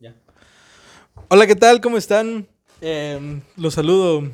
Ya. 0.00 0.14
Hola, 1.28 1.46
¿qué 1.46 1.54
tal? 1.56 1.80
¿Cómo 1.80 1.96
están? 1.96 2.46
Eh, 2.80 3.40
los 3.56 3.74
saludo. 3.74 4.30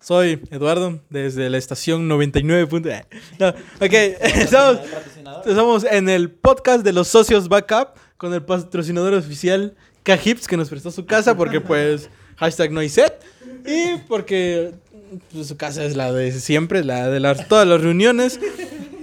Soy 0.00 0.42
Eduardo 0.50 1.00
desde 1.10 1.48
la 1.48 1.58
estación 1.58 2.08
99. 2.08 2.66
punto- 2.66 2.88
eh, 2.88 3.04
No, 3.38 3.48
ok, 3.50 3.92
estamos, 3.92 4.80
estamos 5.46 5.84
en 5.84 6.08
el 6.08 6.30
podcast 6.30 6.82
de 6.84 6.92
los 6.92 7.06
socios 7.08 7.48
Backup 7.48 7.90
con 8.16 8.34
el 8.34 8.42
patrocinador 8.42 9.14
oficial 9.14 9.76
K-Hips 10.02 10.48
que 10.48 10.56
nos 10.56 10.68
prestó 10.68 10.90
su 10.90 11.06
casa 11.06 11.36
porque 11.36 11.60
pues 11.60 12.08
hashtag 12.36 12.72
no 12.72 12.80
hay 12.80 12.88
set 12.88 13.14
y 13.64 13.98
porque 14.08 14.72
pues, 15.32 15.46
su 15.46 15.56
casa 15.56 15.84
es 15.84 15.94
la 15.94 16.12
de 16.12 16.32
siempre, 16.32 16.82
la 16.82 17.08
de 17.08 17.20
las, 17.20 17.46
todas 17.46 17.68
las 17.68 17.80
reuniones 17.80 18.40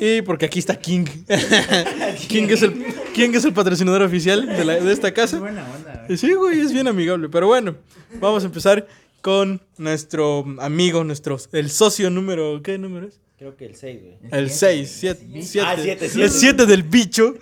y 0.02 0.21
porque 0.23 0.48
aquí 0.48 0.60
está 0.60 0.76
King. 0.78 1.05
King, 2.28 2.48
es 2.50 2.62
el, 2.62 2.86
King 3.14 3.30
es 3.36 3.46
el 3.46 3.54
patrocinador 3.54 4.02
oficial 4.02 4.46
de, 4.46 4.66
la- 4.66 4.76
de 4.82 4.91
esta 4.91 5.14
casa. 5.14 5.39
Buena 5.39 5.64
onda, 5.73 5.89
Sí, 6.18 6.34
güey, 6.34 6.60
es 6.60 6.71
bien 6.73 6.88
amigable. 6.88 7.30
Pero 7.30 7.47
bueno, 7.47 7.75
vamos 8.20 8.43
a 8.43 8.47
empezar 8.47 8.88
con 9.21 9.61
nuestro 9.78 10.46
amigo, 10.60 11.04
nuestro, 11.04 11.38
el 11.51 11.70
socio 11.70 12.10
número, 12.10 12.61
¿qué 12.64 12.78
número 12.78 13.07
es? 13.07 13.20
Creo 13.38 13.56
que 13.56 13.65
el 13.65 13.75
6, 13.75 14.01
güey. 14.01 14.18
El 14.32 14.50
6, 14.50 14.98
7, 15.00 15.28
Ah, 15.61 15.75
siete, 15.82 16.06
El 16.06 16.11
siete. 16.11 16.29
7 16.29 16.65
del 16.65 16.84
bicho. 16.84 17.36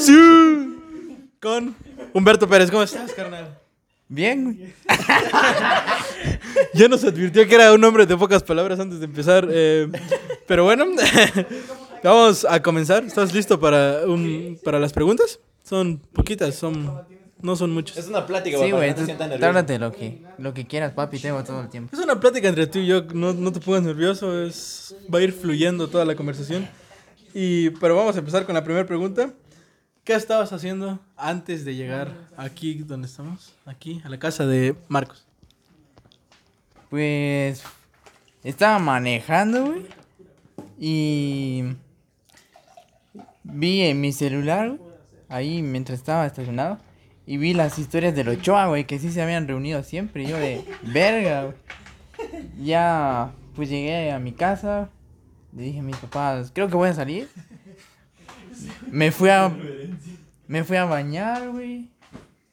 Sí. 0.00 0.76
Con 1.40 1.74
Humberto 2.12 2.46
Pérez. 2.48 2.70
¿Cómo 2.70 2.82
estás, 2.82 3.12
carnal? 3.12 3.58
Bien, 4.08 4.44
güey. 4.44 4.74
Ya 6.74 6.88
nos 6.88 7.04
advirtió 7.04 7.46
que 7.46 7.54
era 7.54 7.72
un 7.72 7.82
hombre 7.84 8.04
de 8.06 8.16
pocas 8.16 8.42
palabras 8.42 8.78
antes 8.80 8.98
de 8.98 9.06
empezar. 9.06 9.46
eh, 9.50 9.88
pero 10.46 10.64
bueno, 10.64 10.86
vamos 12.04 12.44
a 12.48 12.60
comenzar. 12.62 13.04
¿Estás 13.04 13.32
listo 13.34 13.58
para, 13.58 14.02
un, 14.06 14.58
para 14.64 14.78
las 14.78 14.92
preguntas? 14.92 15.38
Son 15.64 15.98
poquitas, 16.12 16.54
son, 16.54 16.90
no 17.40 17.56
son 17.56 17.70
muchas. 17.72 17.96
Es 17.96 18.08
una 18.08 18.26
plática, 18.26 18.58
Sí, 18.58 18.70
güey, 18.70 18.90
no 18.90 18.94
tú 18.94 19.00
te 19.00 19.06
sientas 19.06 19.28
nervioso. 19.28 19.52
tárdate 19.52 19.78
lo 19.78 19.92
que, 19.92 20.22
lo 20.38 20.54
que 20.54 20.66
quieras, 20.66 20.92
papi, 20.92 21.18
tengo 21.18 21.42
todo 21.44 21.60
el 21.62 21.68
tiempo. 21.68 21.94
Es 21.96 22.02
una 22.02 22.18
plática 22.18 22.48
entre 22.48 22.66
tú 22.66 22.78
y 22.78 22.86
yo, 22.86 23.02
no, 23.14 23.32
no 23.32 23.52
te 23.52 23.60
pongas 23.60 23.82
nervioso, 23.82 24.42
es, 24.44 24.94
va 25.12 25.18
a 25.18 25.22
ir 25.22 25.32
fluyendo 25.32 25.88
toda 25.88 26.04
la 26.04 26.14
conversación. 26.16 26.68
Y, 27.34 27.70
pero 27.70 27.94
vamos 27.94 28.16
a 28.16 28.18
empezar 28.20 28.44
con 28.46 28.54
la 28.54 28.64
primera 28.64 28.86
pregunta. 28.86 29.32
¿Qué 30.04 30.14
estabas 30.14 30.52
haciendo 30.54 30.98
antes 31.16 31.64
de 31.66 31.74
llegar 31.74 32.10
aquí 32.36 32.74
donde 32.74 33.06
estamos? 33.06 33.52
Aquí, 33.66 34.00
a 34.04 34.08
la 34.08 34.18
casa 34.18 34.46
de 34.46 34.74
Marcos. 34.88 35.26
Pues 36.90 37.62
estaba 38.42 38.78
manejando, 38.78 39.66
güey. 39.66 39.86
Y 40.80 41.64
vi 43.44 43.82
en 43.82 44.00
mi 44.00 44.12
celular, 44.12 44.70
güey, 44.70 44.90
ahí 45.28 45.62
mientras 45.62 45.98
estaba 45.98 46.26
estacionado, 46.26 46.78
y 47.30 47.36
vi 47.36 47.52
las 47.52 47.78
historias 47.78 48.14
del 48.16 48.28
Ochoa, 48.30 48.68
güey, 48.68 48.86
que 48.86 48.98
sí 48.98 49.12
se 49.12 49.20
habían 49.20 49.46
reunido 49.46 49.82
siempre. 49.82 50.22
Y 50.22 50.28
yo 50.28 50.38
de 50.38 50.64
verga, 50.82 51.44
güey. 51.44 51.56
Ya, 52.64 53.32
pues 53.54 53.68
llegué 53.68 54.10
a 54.12 54.18
mi 54.18 54.32
casa, 54.32 54.88
le 55.54 55.62
dije 55.64 55.80
a 55.80 55.82
mis 55.82 55.96
papás, 55.98 56.50
creo 56.54 56.68
que 56.68 56.74
voy 56.76 56.88
a 56.88 56.94
salir. 56.94 57.28
Me 58.90 59.12
fui 59.12 59.28
a, 59.28 59.54
me 60.46 60.64
fui 60.64 60.76
a 60.78 60.84
bañar, 60.86 61.50
güey, 61.50 61.90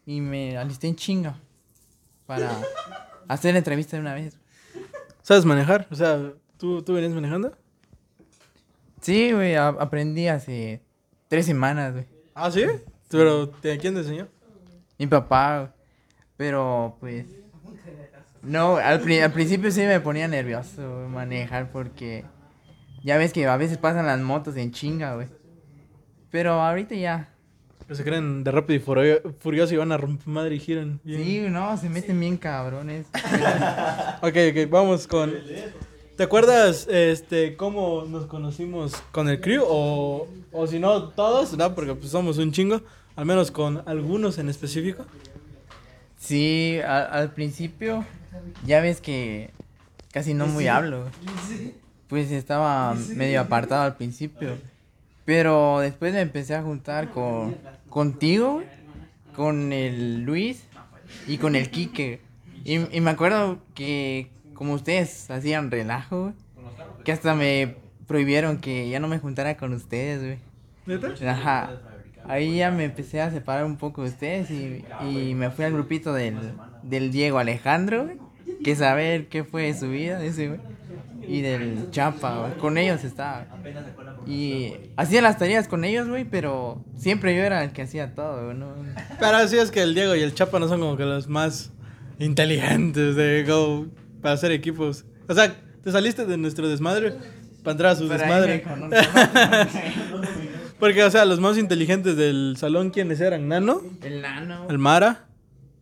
y 0.06 0.20
me 0.22 0.58
alisté 0.58 0.88
en 0.88 0.96
chinga 0.98 1.40
para 2.26 2.52
hacer 3.28 3.54
la 3.54 3.60
entrevista 3.60 3.96
de 3.98 4.02
una 4.02 4.14
vez. 4.14 4.38
¿Sabes 5.22 5.46
manejar? 5.46 5.88
O 5.90 5.96
sea, 5.96 6.34
¿tú, 6.58 6.82
tú 6.84 6.94
venías 6.94 7.14
manejando? 7.14 7.58
Sí, 9.02 9.32
güey, 9.32 9.56
aprendí 9.56 10.28
hace 10.28 10.82
tres 11.30 11.46
semanas, 11.46 11.94
güey. 11.94 12.06
Ah, 12.34 12.52
¿sí? 12.52 12.66
Pero, 13.10 13.50
¿te- 13.50 13.78
¿quién 13.78 13.94
te 13.94 14.02
enseñó? 14.02 14.28
Mi 14.98 15.08
papá. 15.08 15.74
Pero, 16.38 16.98
pues... 17.00 17.26
No, 18.42 18.76
al, 18.78 19.00
pri- 19.02 19.22
al 19.22 19.32
principio 19.32 19.72
sí 19.72 19.82
me 19.82 20.00
ponía 20.00 20.28
nervioso 20.28 20.82
manejar 21.10 21.72
porque... 21.72 22.26
Ya 23.04 23.18
ves 23.18 23.34
que 23.34 23.46
a 23.46 23.58
veces 23.58 23.78
pasan 23.78 24.06
las 24.08 24.20
motos 24.20 24.56
en 24.58 24.72
chinga, 24.72 25.16
güey. 25.16 25.28
Pero 26.32 26.54
ahorita 26.54 26.96
ya... 26.96 27.30
Que 27.88 27.94
se 27.94 28.04
creen 28.04 28.44
de 28.44 28.50
rápido 28.52 28.78
y 28.80 28.84
furio- 28.84 29.22
furioso 29.40 29.74
y 29.74 29.78
van 29.78 29.92
a 29.92 29.98
romper 29.98 30.28
madre 30.28 30.56
y 30.56 30.60
giran. 30.60 31.00
bien. 31.04 31.24
Sí, 31.24 31.46
no, 31.50 31.78
se 31.78 31.88
meten 31.90 32.20
bien 32.20 32.38
cabrones. 32.38 33.06
Ok, 34.22 34.36
ok, 34.52 34.70
vamos 34.70 35.08
con... 35.08 35.34
¿Te 36.18 36.24
acuerdas 36.24 36.88
este, 36.90 37.56
cómo 37.58 38.06
nos 38.08 38.26
conocimos 38.26 38.96
con 39.12 39.28
el 39.30 39.40
crew? 39.42 39.64
O, 39.68 40.28
o 40.52 40.66
si 40.68 40.80
no, 40.80 41.10
todos, 41.10 41.56
¿no? 41.58 41.76
Porque 41.76 41.94
pues, 41.94 42.10
somos 42.10 42.38
un 42.38 42.52
chingo. 42.52 42.82
Al 43.16 43.26
menos 43.26 43.52
con 43.52 43.82
algunos 43.86 44.38
en 44.38 44.50
específico. 44.50 45.06
Sí, 46.18 46.80
a- 46.86 47.04
al 47.06 47.32
principio, 47.34 48.06
ya 48.66 48.82
ves 48.82 49.00
que 49.02 49.52
casi 50.12 50.34
no 50.34 50.48
muy 50.48 50.68
hablo. 50.68 51.06
Pues 52.08 52.32
estaba 52.32 52.94
medio 53.16 53.42
apartado 53.42 53.84
al 53.84 53.96
principio. 53.96 54.58
Pero 55.26 55.80
después 55.80 56.14
me 56.14 56.22
empecé 56.22 56.56
a 56.56 56.62
juntar 56.62 57.10
con 57.12 57.56
contigo, 57.90 58.62
con 59.36 59.74
el 59.74 60.22
Luis 60.24 60.64
y 61.28 61.38
con 61.38 61.56
el 61.56 61.72
Quique. 61.72 62.22
Y, 62.64 62.96
y 62.96 63.02
me 63.02 63.12
acuerdo 63.12 63.60
que 63.74 64.30
como 64.54 64.74
ustedes 64.74 65.30
hacían 65.32 65.72
relajo, 65.72 66.34
que 67.04 67.12
hasta 67.12 67.34
me 67.36 67.76
prohibieron 68.08 68.58
que 68.60 68.90
ya 68.90 69.00
no 69.00 69.08
me 69.08 69.20
juntara 69.20 69.58
con 69.58 69.74
ustedes, 69.74 70.22
güey. 70.22 70.38
¿Neta? 70.86 71.32
Ajá. 71.32 71.72
Ahí 72.28 72.58
ya 72.58 72.72
me 72.72 72.86
empecé 72.86 73.22
a 73.22 73.32
separar 73.32 73.66
un 73.66 73.78
poco 73.78 74.04
de 74.04 74.10
ustedes 74.10 74.50
y, 74.52 74.84
y 75.08 75.36
me 75.36 75.52
fui 75.52 75.66
al 75.66 75.74
grupito 75.74 76.14
del, 76.14 76.36
del 76.84 77.12
Diego 77.12 77.40
Alejandro, 77.40 78.10
que 78.64 78.76
saber 78.76 79.28
qué 79.28 79.44
fue 79.44 79.64
de 79.64 79.74
su 79.74 79.90
vida, 79.90 80.24
ese 80.24 80.48
güey. 80.50 80.60
Y 81.28 81.42
del 81.42 81.90
Chapa, 81.90 82.40
güey. 82.40 82.54
Con 82.60 82.78
ellos 82.78 83.04
estaba. 83.04 83.48
Y 84.28 84.74
hacía 84.96 85.22
las 85.22 85.38
tareas 85.40 85.68
con 85.68 85.84
ellos, 85.84 86.08
güey, 86.08 86.24
pero 86.24 86.84
siempre 86.98 87.36
yo 87.36 87.42
era 87.42 87.64
el 87.64 87.72
que 87.72 87.82
hacía 87.82 88.14
todo, 88.14 88.46
güey, 88.46 88.58
¿no? 88.58 88.74
Pero 89.20 89.38
así 89.38 89.58
es 89.58 89.72
que 89.72 89.82
el 89.82 89.96
Diego 89.96 90.16
y 90.16 90.22
el 90.22 90.36
Chapa 90.36 90.60
no 90.60 90.68
son 90.68 90.80
como 90.82 90.98
que 90.98 91.04
los 91.04 91.28
más 91.28 91.72
inteligentes 92.20 93.16
de 93.16 93.44
go 93.44 93.88
para 94.22 94.36
hacer 94.36 94.52
equipos. 94.52 95.06
O 95.28 95.34
sea, 95.34 95.56
te 95.84 95.92
saliste 95.92 96.26
de 96.26 96.38
nuestro 96.38 96.68
desmadre 96.68 97.14
para 97.64 97.72
entrar 97.72 97.92
a 97.94 97.96
su 97.96 98.08
Pero 98.08 98.24
ahí 98.24 98.30
desmadre. 98.30 98.64
Porque, 100.86 101.04
o 101.04 101.10
sea, 101.10 101.26
los 101.26 101.40
más 101.40 101.58
inteligentes 101.58 102.16
del 102.16 102.58
salón, 102.60 102.92
¿quiénes 102.92 103.20
eran? 103.20 103.48
¿Nano? 103.48 103.82
El 104.04 104.22
nano. 104.22 104.68
¿El 104.70 104.78
Mara? 104.78 105.26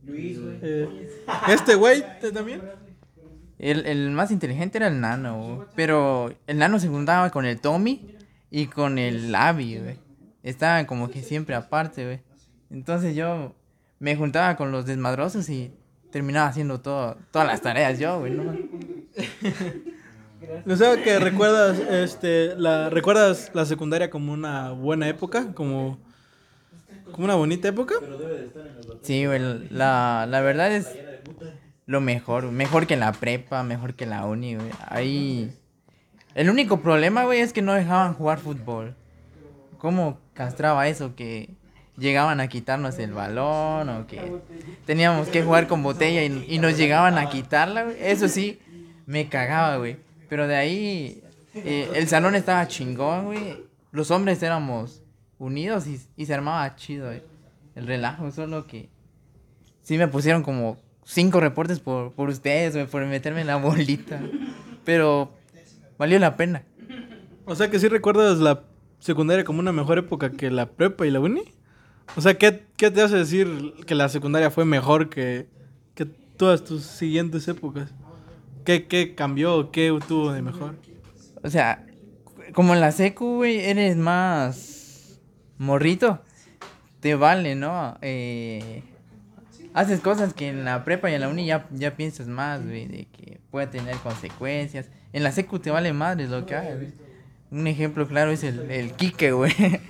Eh, 0.08 1.09
¿Este 1.50 1.75
güey 1.75 2.06
también? 2.34 2.62
El, 3.59 3.86
el 3.86 4.12
más 4.12 4.31
inteligente 4.31 4.78
era 4.78 4.88
el 4.88 5.02
nano, 5.02 5.44
güey. 5.44 5.68
Pero 5.75 6.34
el 6.47 6.58
nano 6.58 6.80
se 6.80 6.88
juntaba 6.88 7.31
con 7.31 7.44
el 7.44 7.59
Tommy 7.59 8.16
y 8.50 8.68
con 8.68 8.97
el 8.97 9.36
Abby, 9.36 9.78
güey. 9.78 9.97
Estaban 10.42 10.86
como 10.86 11.12
que 11.12 11.22
siempre 11.22 11.53
aparte, 11.53 12.06
güey. 12.06 12.22
Entonces 12.72 13.13
yo 13.13 13.53
me 14.00 14.16
juntaba 14.16 14.56
con 14.56 14.72
los 14.72 14.86
desmadrosos 14.86 15.50
y 15.50 15.74
terminaba 16.12 16.47
haciendo 16.47 16.80
todo, 16.80 17.18
todas 17.30 17.46
las 17.50 17.62
tareas 17.62 18.00
yo, 18.00 18.22
güey. 18.22 18.31
¿no? 18.31 18.56
O 20.68 20.76
sea, 20.76 21.02
que 21.04 21.20
recuerdas, 21.20 21.80
este, 21.80 22.56
la, 22.56 22.90
recuerdas 22.90 23.52
la 23.54 23.66
secundaria 23.66 24.09
como 24.09 24.34
una 24.34 24.72
buena 24.72 25.08
época, 25.08 25.54
como, 25.54 25.98
como 27.12 27.26
una 27.26 27.36
bonita 27.36 27.68
época. 27.68 27.96
Sí, 29.02 29.26
güey. 29.26 29.40
La, 29.70 30.26
la 30.30 30.42
verdad 30.42 30.72
es 30.72 30.88
lo 31.86 32.02
mejor. 32.02 32.52
Mejor 32.52 32.88
que 32.88 32.98
la 32.98 33.12
prepa, 33.12 33.64
mejor 33.64 33.96
que 33.96 34.06
la 34.06 34.26
uni, 34.26 34.56
güey. 34.56 34.70
Ahí... 34.88 35.54
El 36.36 36.50
único 36.50 36.81
problema, 36.81 37.25
güey, 37.25 37.42
es 37.42 37.54
que 37.54 37.62
no 37.62 37.74
dejaban 37.74 38.16
jugar 38.16 38.40
fútbol. 38.40 38.96
¿Cómo 39.78 40.18
castraba 40.34 40.88
eso? 40.88 41.16
Que 41.16 41.50
llegaban 41.96 42.40
a 42.40 42.48
quitarnos 42.48 42.98
el 42.98 43.14
balón 43.14 43.88
o 43.90 44.08
que 44.08 44.20
teníamos 44.88 45.28
que 45.28 45.44
jugar 45.44 45.68
con 45.68 45.84
botella 45.84 46.24
y, 46.24 46.46
y 46.48 46.57
nos 46.57 46.75
llegaban 46.75 47.19
a 47.19 47.30
quitarla, 47.30 47.84
güey. 47.84 47.98
Eso 48.00 48.28
sí, 48.28 48.60
me 49.06 49.30
cagaba, 49.30 49.78
güey. 49.78 49.98
Pero 50.33 50.47
de 50.47 50.56
ahí, 50.56 51.21
eh, 51.53 51.91
el 51.94 52.07
salón 52.07 52.33
estaba 52.33 52.68
chingón, 52.68 53.25
güey. 53.25 53.63
Los 53.91 54.09
hombres 54.09 54.41
éramos 54.41 55.03
unidos 55.38 55.85
y, 55.85 56.25
se 56.25 56.33
armaba 56.33 56.75
chido, 56.75 57.06
güey. 57.06 57.21
El 57.75 57.85
relajo, 57.85 58.31
solo 58.31 58.65
que 58.65 58.89
sí 59.83 59.95
me 59.95 60.07
pusieron 60.07 60.41
como 60.41 60.80
cinco 61.06 61.39
reportes 61.39 61.80
por, 61.80 62.13
por 62.13 62.30
ustedes, 62.30 62.74
güey, 62.74 62.88
por 62.88 63.06
meterme 63.06 63.41
en 63.41 63.45
la 63.45 63.57
bolita. 63.57 64.24
Pero 64.83 65.31
valió 66.00 66.18
la 66.18 66.36
pena. 66.36 66.63
O 67.45 67.53
sea, 67.53 67.69
que 67.69 67.77
sí 67.77 67.88
recuerdas 67.88 68.39
la 68.39 68.63
secundaria 68.97 69.45
como 69.45 69.59
una 69.59 69.71
mejor 69.71 70.00
época 70.00 70.31
que 70.31 70.50
la 70.50 70.65
prepa 70.65 71.06
y 71.06 71.12
la 71.12 71.19
uni. 71.19 71.44
O 72.15 72.21
sea, 72.21 72.39
¿qué, 72.39 72.65
qué 72.75 72.89
te 72.89 73.03
hace 73.03 73.18
decir 73.18 73.75
que 73.86 73.94
la 73.94 74.09
secundaria 74.09 74.50
fue 74.50 74.65
mejor 74.65 75.12
que, 75.12 75.45
que 75.94 76.06
todas 76.06 76.63
tus 76.63 76.81
siguientes 76.81 77.47
épocas? 77.47 77.94
¿Qué, 78.63 78.88
qué 78.88 79.15
cambió 79.15 79.71
qué 79.71 79.98
tuvo 80.07 80.31
de 80.31 80.42
mejor? 80.42 80.75
O 81.44 81.50
sea, 81.50 81.86
como 82.54 82.74
en 82.74 82.81
la 82.81 82.92
secu, 82.92 83.36
güey, 83.36 83.60
eres 83.60 83.98
más 83.98 85.19
morrito. 85.57 86.21
Te 87.00 87.15
vale, 87.15 87.56
¿no? 87.56 87.98
Eh, 88.01 88.83
haces 89.74 90.00
cosas 90.00 90.33
que 90.33 90.48
en 90.48 90.63
la 90.63 90.86
prepa 90.86 91.12
y 91.12 91.15
en 91.15 91.21
la 91.21 91.30
uni 91.30 91.45
ya, 91.45 91.68
ya 91.71 91.95
piensas 91.95 92.27
más, 92.27 92.65
güey, 92.65 92.88
de 92.88 93.07
que 93.12 93.42
puede 93.51 93.68
tener 93.68 93.95
consecuencias. 93.98 94.89
En 95.12 95.24
la 95.24 95.31
secu 95.31 95.60
te 95.60 95.71
vale 95.71 95.92
madre 95.92 96.27
lo 96.27 96.45
que 96.45 96.56
hagas, 96.56 96.77
güey. 96.77 96.94
Un 97.51 97.68
ejemplo 97.68 98.07
claro 98.07 98.31
es 98.31 98.44
el, 98.44 98.71
el 98.71 98.94
Quique, 98.94 99.31
güey. 99.31 99.54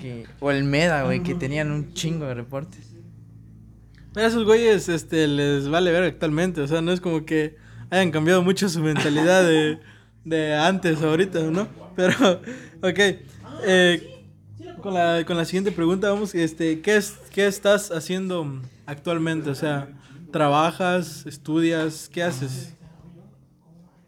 Que, 0.00 0.24
o 0.40 0.50
el 0.50 0.64
Meda, 0.64 1.02
güey, 1.02 1.22
que 1.22 1.34
tenían 1.34 1.70
un 1.70 1.92
chingo 1.92 2.24
de 2.24 2.32
reportes. 2.32 2.94
A 4.16 4.24
esos 4.24 4.46
güeyes 4.46 4.88
este, 4.88 5.26
les 5.26 5.68
vale 5.68 5.92
ver 5.92 6.04
actualmente. 6.04 6.62
O 6.62 6.66
sea, 6.66 6.80
no 6.80 6.90
es 6.90 7.02
como 7.02 7.26
que 7.26 7.58
hayan 7.90 8.10
cambiado 8.10 8.42
mucho 8.42 8.68
su 8.68 8.80
mentalidad 8.80 9.44
de, 9.44 9.78
de 10.24 10.54
antes 10.54 11.02
ahorita, 11.02 11.40
¿no? 11.42 11.68
Pero, 11.96 12.14
ok. 12.82 12.98
Eh, 13.66 14.26
con, 14.80 14.94
la, 14.94 15.24
con 15.26 15.36
la 15.36 15.44
siguiente 15.44 15.72
pregunta, 15.72 16.10
vamos. 16.10 16.34
Este, 16.34 16.80
¿qué, 16.80 16.96
es, 16.96 17.18
¿Qué 17.30 17.46
estás 17.46 17.90
haciendo 17.90 18.60
actualmente? 18.86 19.50
O 19.50 19.54
sea, 19.54 19.88
¿trabajas? 20.30 21.26
¿Estudias? 21.26 22.08
¿Qué 22.08 22.22
haces? 22.22 22.74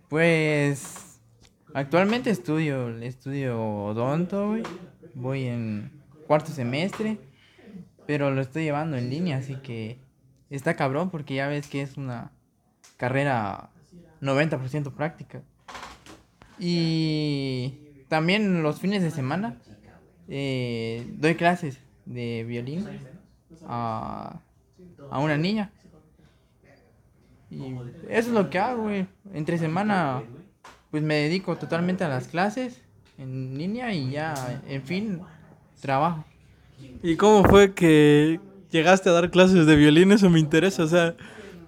Pues. 0.08 1.20
Actualmente 1.75 2.31
estudio, 2.31 2.88
estudio 2.99 3.58
odonto. 3.58 4.56
Voy 5.14 5.46
en 5.46 5.90
cuarto 6.26 6.52
semestre. 6.52 7.19
Pero 8.06 8.31
lo 8.31 8.40
estoy 8.40 8.64
llevando 8.64 8.96
en 8.96 9.11
línea, 9.11 9.38
así 9.38 9.56
que 9.56 9.99
está 10.50 10.75
cabrón 10.75 11.11
porque 11.11 11.34
ya 11.34 11.46
ves 11.49 11.69
que 11.69 11.82
es 11.82 11.96
una 11.96 12.32
carrera 13.02 13.69
90% 14.20 14.93
práctica. 14.94 15.43
Y 16.56 17.75
también 18.06 18.62
los 18.62 18.78
fines 18.78 19.02
de 19.02 19.10
semana 19.10 19.56
eh, 20.28 21.04
doy 21.14 21.34
clases 21.34 21.81
de 22.06 22.44
violín 22.44 22.87
a, 23.66 24.38
a 25.10 25.19
una 25.19 25.37
niña. 25.37 25.72
Y 27.50 27.75
eso 28.08 28.28
es 28.28 28.34
lo 28.34 28.50
que 28.50 28.60
hago, 28.60 28.84
güey. 28.84 29.08
Entre 29.34 29.58
semana, 29.58 30.22
pues 30.93 31.02
me 31.02 31.16
dedico 31.16 31.56
totalmente 31.56 32.05
a 32.05 32.08
las 32.08 32.28
clases 32.28 32.82
en 33.19 33.58
línea 33.58 33.93
y 33.93 34.12
ya, 34.12 34.62
en 34.69 34.82
fin, 34.84 35.22
trabajo. 35.81 36.25
¿Y 37.02 37.16
cómo 37.16 37.43
fue 37.48 37.75
que 37.75 38.38
llegaste 38.70 39.08
a 39.08 39.12
dar 39.12 39.32
clases 39.32 39.66
de 39.66 39.75
violín? 39.75 40.12
Eso 40.12 40.31
me 40.31 40.38
interesa, 40.38 40.84
o 40.84 40.87
sea, 40.87 41.16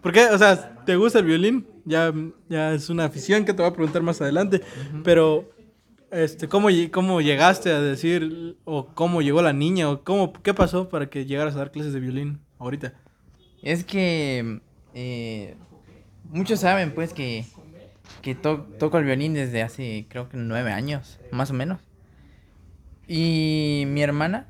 ¿por 0.05 0.13
qué? 0.13 0.27
O 0.27 0.39
sea, 0.39 0.85
¿te 0.85 0.97
gusta 0.97 1.21
el 1.21 1.27
violín? 1.27 1.69
Ya, 1.87 2.15
ya 2.49 2.75
es 2.75 2.91
una 2.91 3.07
afición 3.07 3.47
que 3.47 3.55
te 3.55 3.63
voy 3.63 3.71
a 3.71 3.75
preguntar 3.75 4.03
más 4.03 4.21
adelante, 4.23 4.63
pero 5.03 5.51
este, 6.11 6.49
¿cómo, 6.49 6.69
¿cómo 6.93 7.23
llegaste 7.23 7.71
a 7.73 7.81
decir, 7.81 8.59
o 8.65 8.95
cómo 8.95 9.23
llegó 9.23 9.43
la 9.43 9.55
niña, 9.55 9.91
o 9.91 10.05
cómo, 10.05 10.33
qué 10.43 10.55
pasó 10.55 10.89
para 10.91 11.11
que 11.11 11.27
llegaras 11.27 11.57
a 11.57 11.61
dar 11.61 11.73
clases 11.73 11.95
de 11.95 12.01
violín 12.01 12.41
ahorita? 12.59 12.95
Es 13.63 13.85
que 13.85 14.61
eh, 14.95 15.57
muchos 16.25 16.61
saben 16.61 16.93
pues 16.95 17.15
que, 17.15 17.47
que 18.23 18.37
to- 18.37 18.67
toco 18.79 18.99
el 18.99 19.07
violín 19.07 19.35
desde 19.35 19.63
hace 19.63 20.07
creo 20.11 20.29
que 20.31 20.39
nueve 20.39 20.73
años, 20.73 21.21
más 21.31 21.51
o 21.53 21.55
menos. 21.55 21.81
Y 23.09 23.85
mi 23.89 24.03
hermana 24.03 24.49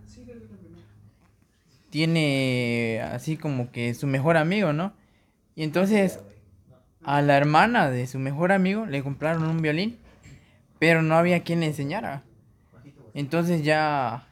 tiene 1.90 3.00
así 3.12 3.36
como 3.36 3.70
que 3.70 3.94
su 3.94 4.06
mejor 4.06 4.36
amigo, 4.36 4.72
¿no? 4.72 4.92
Y 5.54 5.62
entonces 5.62 6.20
a 7.04 7.22
la 7.22 7.36
hermana 7.36 7.90
de 7.90 8.06
su 8.06 8.18
mejor 8.18 8.52
amigo 8.52 8.86
le 8.86 9.02
compraron 9.02 9.44
un 9.44 9.62
violín, 9.62 9.98
pero 10.78 11.02
no 11.02 11.16
había 11.16 11.42
quien 11.42 11.60
le 11.60 11.66
enseñara. 11.66 12.22
Entonces 13.14 13.62
ya 13.62 14.26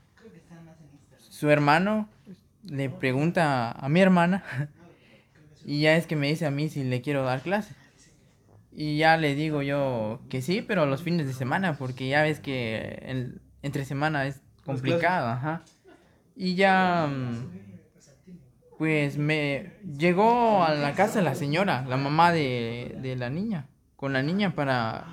su 1.18 1.50
hermano 1.50 2.08
le 2.64 2.90
pregunta 2.90 3.72
a 3.72 3.88
mi 3.88 4.00
hermana 4.00 4.44
y 5.64 5.80
ya 5.80 5.96
es 5.96 6.06
que 6.06 6.16
me 6.16 6.28
dice 6.28 6.46
a 6.46 6.50
mí 6.50 6.68
si 6.68 6.84
le 6.84 7.00
quiero 7.00 7.24
dar 7.24 7.42
clase. 7.42 7.74
Y 8.74 8.96
ya 8.96 9.16
le 9.18 9.34
digo 9.34 9.62
yo 9.62 10.20
que 10.30 10.40
sí, 10.40 10.62
pero 10.62 10.86
los 10.86 11.02
fines 11.02 11.26
de 11.26 11.34
semana, 11.34 11.76
porque 11.76 12.08
ya 12.08 12.22
ves 12.22 12.40
que 12.40 13.02
el, 13.04 13.42
entre 13.60 13.84
semana 13.84 14.26
es 14.26 14.40
complicado, 14.64 15.28
ajá. 15.28 15.62
Y 16.34 16.54
ya, 16.54 17.06
mm, 17.06 17.71
pues 18.82 19.16
me 19.16 19.74
llegó 19.96 20.64
a 20.64 20.74
la 20.74 20.92
casa 20.94 21.22
la 21.22 21.36
señora, 21.36 21.84
la 21.88 21.96
mamá 21.96 22.32
de, 22.32 22.96
de 23.00 23.14
la 23.14 23.30
niña, 23.30 23.68
con 23.94 24.12
la 24.12 24.24
niña 24.24 24.56
para, 24.56 25.04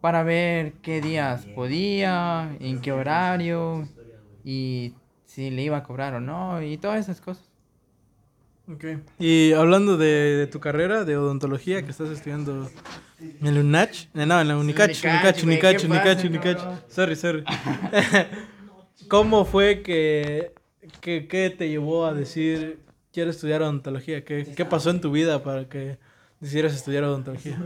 para 0.00 0.24
ver 0.24 0.72
qué 0.82 1.00
días 1.00 1.46
podía, 1.46 2.56
en 2.58 2.80
qué 2.80 2.90
horario, 2.90 3.88
y 4.42 4.94
si 5.26 5.48
le 5.50 5.62
iba 5.62 5.76
a 5.76 5.84
cobrar 5.84 6.14
o 6.14 6.20
no, 6.20 6.60
y 6.60 6.76
todas 6.76 6.98
esas 6.98 7.20
cosas. 7.20 7.48
Okay. 8.66 8.98
Y 9.20 9.52
hablando 9.52 9.96
de, 9.96 10.36
de 10.36 10.48
tu 10.48 10.58
carrera 10.58 11.04
de 11.04 11.16
odontología 11.16 11.84
que 11.84 11.92
estás 11.92 12.10
estudiando 12.10 12.68
en 13.20 13.46
el 13.46 13.58
UNACH, 13.58 14.08
eh, 14.12 14.26
no, 14.26 14.40
en 14.40 14.48
la 14.48 14.56
Unicach, 14.56 14.90
Unicach, 15.04 15.44
Unicach, 15.44 15.84
Unicach, 15.84 16.20
¿qué 16.20 16.26
Unicach? 16.26 16.58
Sorry, 16.88 17.14
sorry. 17.14 17.44
¿Cómo 19.08 19.44
fue 19.44 19.82
que, 19.82 20.52
que, 21.00 21.28
que 21.28 21.50
te 21.50 21.68
llevó 21.68 22.04
a 22.04 22.12
decir 22.12 22.87
quiero 23.12 23.30
estudiar 23.30 23.62
odontología? 23.62 24.24
¿Qué, 24.24 24.46
¿Qué 24.56 24.64
pasó 24.64 24.90
en 24.90 25.00
tu 25.00 25.10
vida 25.10 25.42
para 25.42 25.68
que 25.68 25.98
decidieras 26.40 26.74
estudiar 26.74 27.04
odontología? 27.04 27.58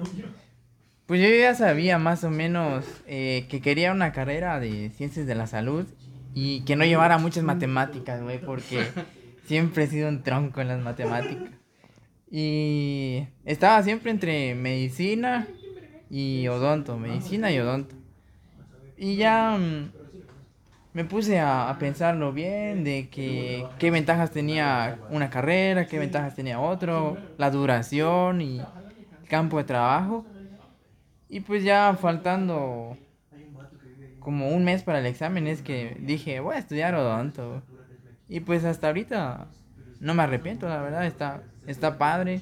Pues 1.07 1.21
yo 1.21 1.29
ya 1.29 1.55
sabía 1.55 1.99
más 1.99 2.25
o 2.25 2.31
menos 2.31 2.85
eh, 3.07 3.47
que 3.51 3.61
quería 3.61 3.93
una 3.93 4.13
carrera 4.13 4.59
de 4.61 4.91
ciencias 4.91 5.27
de 5.27 5.35
la 5.35 5.47
salud 5.47 5.87
y 6.35 6.63
que 6.63 6.77
no 6.77 6.85
llevara 6.85 7.19
muchas 7.19 7.45
matemáticas, 7.45 8.23
güey, 8.23 8.41
porque 8.41 8.87
siempre 9.47 9.85
he 9.85 9.87
sido 9.89 10.09
un 10.09 10.23
tronco 10.23 10.61
en 10.61 10.69
las 10.69 10.81
matemáticas. 10.81 11.51
Y 12.31 13.27
estaba 13.45 13.83
siempre 13.83 14.11
entre 14.11 14.55
medicina 14.55 15.47
y 16.09 16.49
odonto, 16.49 16.97
medicina 16.97 17.53
y 17.53 17.59
odonto. 17.59 17.95
Y 18.97 19.17
ya 19.17 19.59
mm, 19.59 19.93
me 20.95 21.05
puse 21.05 21.39
a, 21.39 21.71
a 21.71 21.79
pensarlo 21.79 22.33
bien, 22.33 22.85
de 22.85 23.09
que 23.09 23.67
qué 23.79 23.91
ventajas 23.91 24.31
tenía 24.31 24.99
una 25.11 25.31
carrera, 25.31 25.87
qué 25.87 25.99
ventajas 25.99 26.35
tenía 26.35 26.61
otro, 26.61 27.17
la 27.39 27.51
duración 27.51 28.41
y 28.41 28.59
el 28.59 29.29
campo 29.29 29.59
de 29.59 29.65
trabajo. 29.65 30.27
Y 31.29 31.41
pues 31.41 31.65
ya 31.65 31.97
faltando 31.99 32.97
como 34.19 34.51
un 34.51 34.65
mes 34.65 34.83
para 34.83 34.99
el 34.99 35.07
examen 35.07 35.47
es 35.47 35.63
que 35.63 35.97
dije, 36.01 36.41
voy 36.41 36.57
a 36.57 36.59
estudiar 36.59 36.95
odonto. 36.95 37.63
Y 38.29 38.41
pues 38.41 38.65
hasta 38.65 38.89
ahorita 38.89 39.47
no 40.01 40.15
me 40.15 40.23
arrepiento, 40.23 40.69
la 40.69 40.83
verdad, 40.83 41.07
está, 41.07 41.43
está 41.67 41.99
padre. 41.99 42.41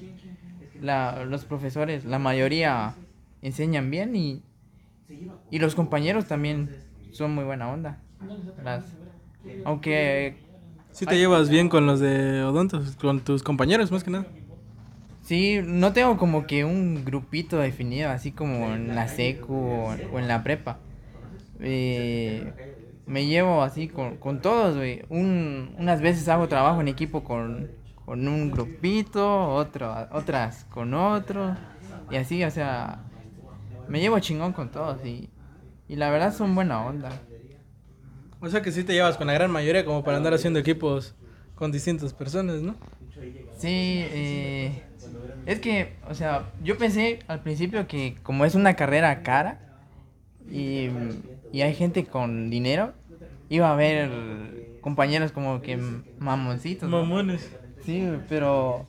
La, 0.81 1.25
los 1.25 1.45
profesores, 1.45 2.05
la 2.05 2.17
mayoría 2.19 2.95
enseñan 3.41 3.91
bien 3.91 4.15
y, 4.15 4.41
y 5.51 5.59
los 5.59 5.75
compañeros 5.75 6.25
también 6.25 6.69
son 7.11 7.35
muy 7.35 7.43
buena 7.43 7.69
onda. 7.69 7.99
Las, 8.63 8.83
aunque 9.63 10.37
Si 10.91 11.05
te 11.07 11.17
llevas 11.17 11.49
bien 11.49 11.69
con 11.69 11.85
los 11.85 11.99
de 11.99 12.43
odontos, 12.43 12.95
con 12.97 13.21
tus 13.21 13.43
compañeros 13.43 13.91
más 13.91 14.03
que 14.03 14.11
nada. 14.11 14.27
Sí, 15.21 15.59
no 15.63 15.93
tengo 15.93 16.17
como 16.17 16.45
que 16.47 16.65
un 16.65 17.05
grupito 17.05 17.57
definido, 17.59 18.09
así 18.09 18.31
como 18.31 18.73
en 18.73 18.95
la 18.95 19.07
secu 19.07 19.53
o, 19.53 19.97
o 20.09 20.19
en 20.19 20.27
la 20.27 20.43
prepa. 20.43 20.79
Eh, 21.59 22.53
me 23.05 23.25
llevo 23.27 23.63
así 23.63 23.87
con, 23.89 24.17
con 24.17 24.41
todos, 24.41 24.75
güey. 24.77 25.03
Un, 25.09 25.75
unas 25.77 26.01
veces 26.01 26.27
hago 26.27 26.47
trabajo 26.47 26.81
en 26.81 26.87
equipo 26.87 27.23
con, 27.23 27.71
con 28.05 28.27
un 28.27 28.51
grupito, 28.51 29.49
otro, 29.53 29.95
otras 30.11 30.65
con 30.65 30.93
otro. 30.93 31.57
Y 32.09 32.15
así, 32.17 32.43
o 32.43 32.51
sea, 32.51 33.05
me 33.87 33.99
llevo 33.99 34.19
chingón 34.19 34.53
con 34.53 34.71
todos 34.71 35.03
y, 35.05 35.29
y 35.87 35.95
la 35.97 36.09
verdad 36.09 36.33
son 36.33 36.55
buena 36.55 36.85
onda. 36.85 37.23
O 38.41 38.49
sea 38.49 38.61
que 38.61 38.71
sí 38.71 38.83
te 38.83 38.93
llevas 38.93 39.17
con 39.17 39.27
la 39.27 39.33
gran 39.33 39.51
mayoría 39.51 39.85
como 39.85 40.03
para 40.03 40.17
andar 40.17 40.33
haciendo 40.33 40.59
equipos 40.59 41.15
con 41.55 41.71
distintas 41.71 42.11
personas, 42.13 42.61
¿no? 42.61 42.75
Sí, 43.57 43.67
eh, 43.69 44.81
es 45.45 45.59
que, 45.59 45.93
o 46.09 46.15
sea, 46.15 46.51
yo 46.63 46.75
pensé 46.77 47.19
al 47.27 47.41
principio 47.41 47.87
que 47.87 48.17
como 48.23 48.43
es 48.43 48.55
una 48.55 48.75
carrera 48.75 49.21
cara 49.21 49.59
y, 50.49 50.89
y 51.51 51.61
hay 51.61 51.75
gente 51.75 52.05
con 52.05 52.49
dinero, 52.49 52.93
iba 53.49 53.69
a 53.69 53.73
haber 53.73 54.09
compañeros 54.81 55.31
como 55.31 55.61
que 55.61 55.77
mamoncitos. 56.17 56.89
¿no? 56.89 57.03
Mamones. 57.03 57.47
Sí, 57.85 58.09
pero 58.27 58.87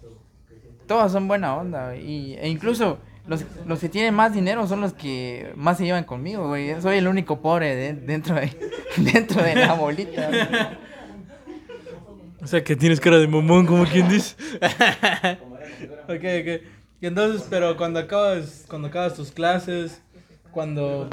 todos 0.87 1.13
son 1.13 1.29
buena 1.29 1.55
onda 1.57 1.95
y, 1.97 2.35
e 2.35 2.49
incluso 2.49 2.99
los, 3.27 3.45
los 3.67 3.79
que 3.81 3.89
tienen 3.89 4.15
más 4.15 4.33
dinero 4.35 4.67
son 4.67 4.81
los 4.81 4.93
que 4.95 5.53
más 5.57 5.79
se 5.79 5.85
llevan 5.85 6.05
conmigo, 6.05 6.49
güey. 6.49 6.81
Soy 6.83 6.99
el 6.99 7.07
único 7.09 7.41
pobre 7.41 7.75
de- 7.77 7.93
dentro, 7.95 8.35
de, 8.35 8.51
dentro 8.97 9.43
de 9.43 9.55
la 9.55 9.75
bolita. 9.75 10.29
güey. 10.29 10.41
O 12.43 12.47
sea 12.47 12.65
que 12.65 12.75
tienes 12.75 12.99
cara 13.01 13.19
de 13.19 13.29
mamón, 13.29 13.67
como 13.67 13.85
quien 13.87 14.09
dice. 14.09 14.35
ok, 16.09 16.11
ok. 16.41 16.63
Y 17.01 17.07
entonces, 17.07 17.47
pero 17.49 17.77
cuando 17.77 18.01
acabas, 18.01 18.65
cuando 18.69 18.89
acabas 18.89 19.15
tus 19.15 19.31
clases, 19.31 20.01
cuando 20.51 21.09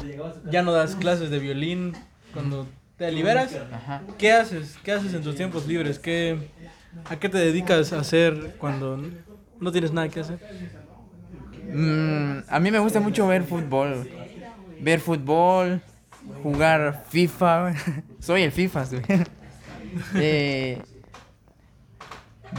ya 0.50 0.62
no 0.62 0.72
das 0.72 0.96
clases 0.96 1.30
de 1.30 1.38
violín, 1.38 1.94
cuando 2.32 2.66
te 2.96 3.10
liberas, 3.10 3.54
Ajá. 3.72 4.02
¿qué 4.18 4.32
haces? 4.32 4.76
¿Qué 4.84 4.92
haces 4.92 5.14
en 5.14 5.22
tus 5.22 5.34
tiempos 5.36 5.66
libres? 5.66 5.98
¿Qué, 5.98 6.36
¿A 7.08 7.16
qué 7.16 7.28
te 7.28 7.38
dedicas 7.38 7.92
a 7.92 8.00
hacer 8.00 8.54
cuando 8.58 9.00
no 9.58 9.72
tienes 9.72 9.92
nada 9.92 10.08
que 10.08 10.20
hacer? 10.20 10.38
Mm, 11.72 12.38
a 12.48 12.60
mí 12.60 12.70
me 12.70 12.78
gusta 12.78 13.00
mucho 13.00 13.26
ver 13.26 13.44
fútbol. 13.44 14.08
Ver 14.80 15.00
fútbol, 15.00 15.80
jugar 16.42 17.04
FIFA. 17.08 17.74
Soy 18.20 18.42
el 18.42 18.52
FIFA. 18.52 18.84
Eh, 20.14 20.80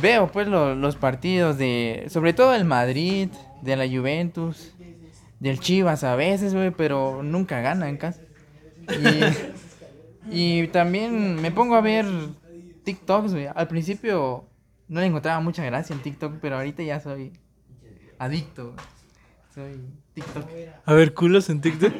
veo 0.01 0.29
pues 0.31 0.47
lo- 0.49 0.75
los 0.75 0.97
partidos 0.97 1.57
de, 1.57 2.07
sobre 2.09 2.33
todo 2.33 2.53
el 2.53 2.65
Madrid, 2.65 3.29
de 3.61 3.77
la 3.77 3.87
Juventus, 3.87 4.73
del 5.39 5.59
Chivas 5.61 6.03
a 6.03 6.17
veces, 6.17 6.53
güey, 6.53 6.71
pero 6.71 7.23
nunca 7.23 7.61
gana 7.61 7.87
en 7.87 7.95
casa. 7.95 8.21
Y, 10.29 10.29
y 10.63 10.67
también 10.67 11.35
me 11.41 11.51
pongo 11.51 11.75
a 11.75 11.81
ver 11.81 12.05
TikToks, 12.83 13.31
güey. 13.31 13.47
Al 13.53 13.67
principio 13.69 14.45
no 14.89 14.99
le 14.99 15.05
encontraba 15.05 15.39
mucha 15.39 15.63
gracia 15.63 15.93
en 15.95 16.01
TikTok, 16.01 16.35
pero 16.41 16.57
ahorita 16.57 16.83
ya 16.83 16.99
soy 16.99 17.31
adicto. 18.19 18.75
Soy 19.53 19.79
TikTok. 20.13 20.45
A 20.85 20.93
ver, 20.93 21.13
culos 21.13 21.49
en 21.49 21.61
TikTok. 21.61 21.93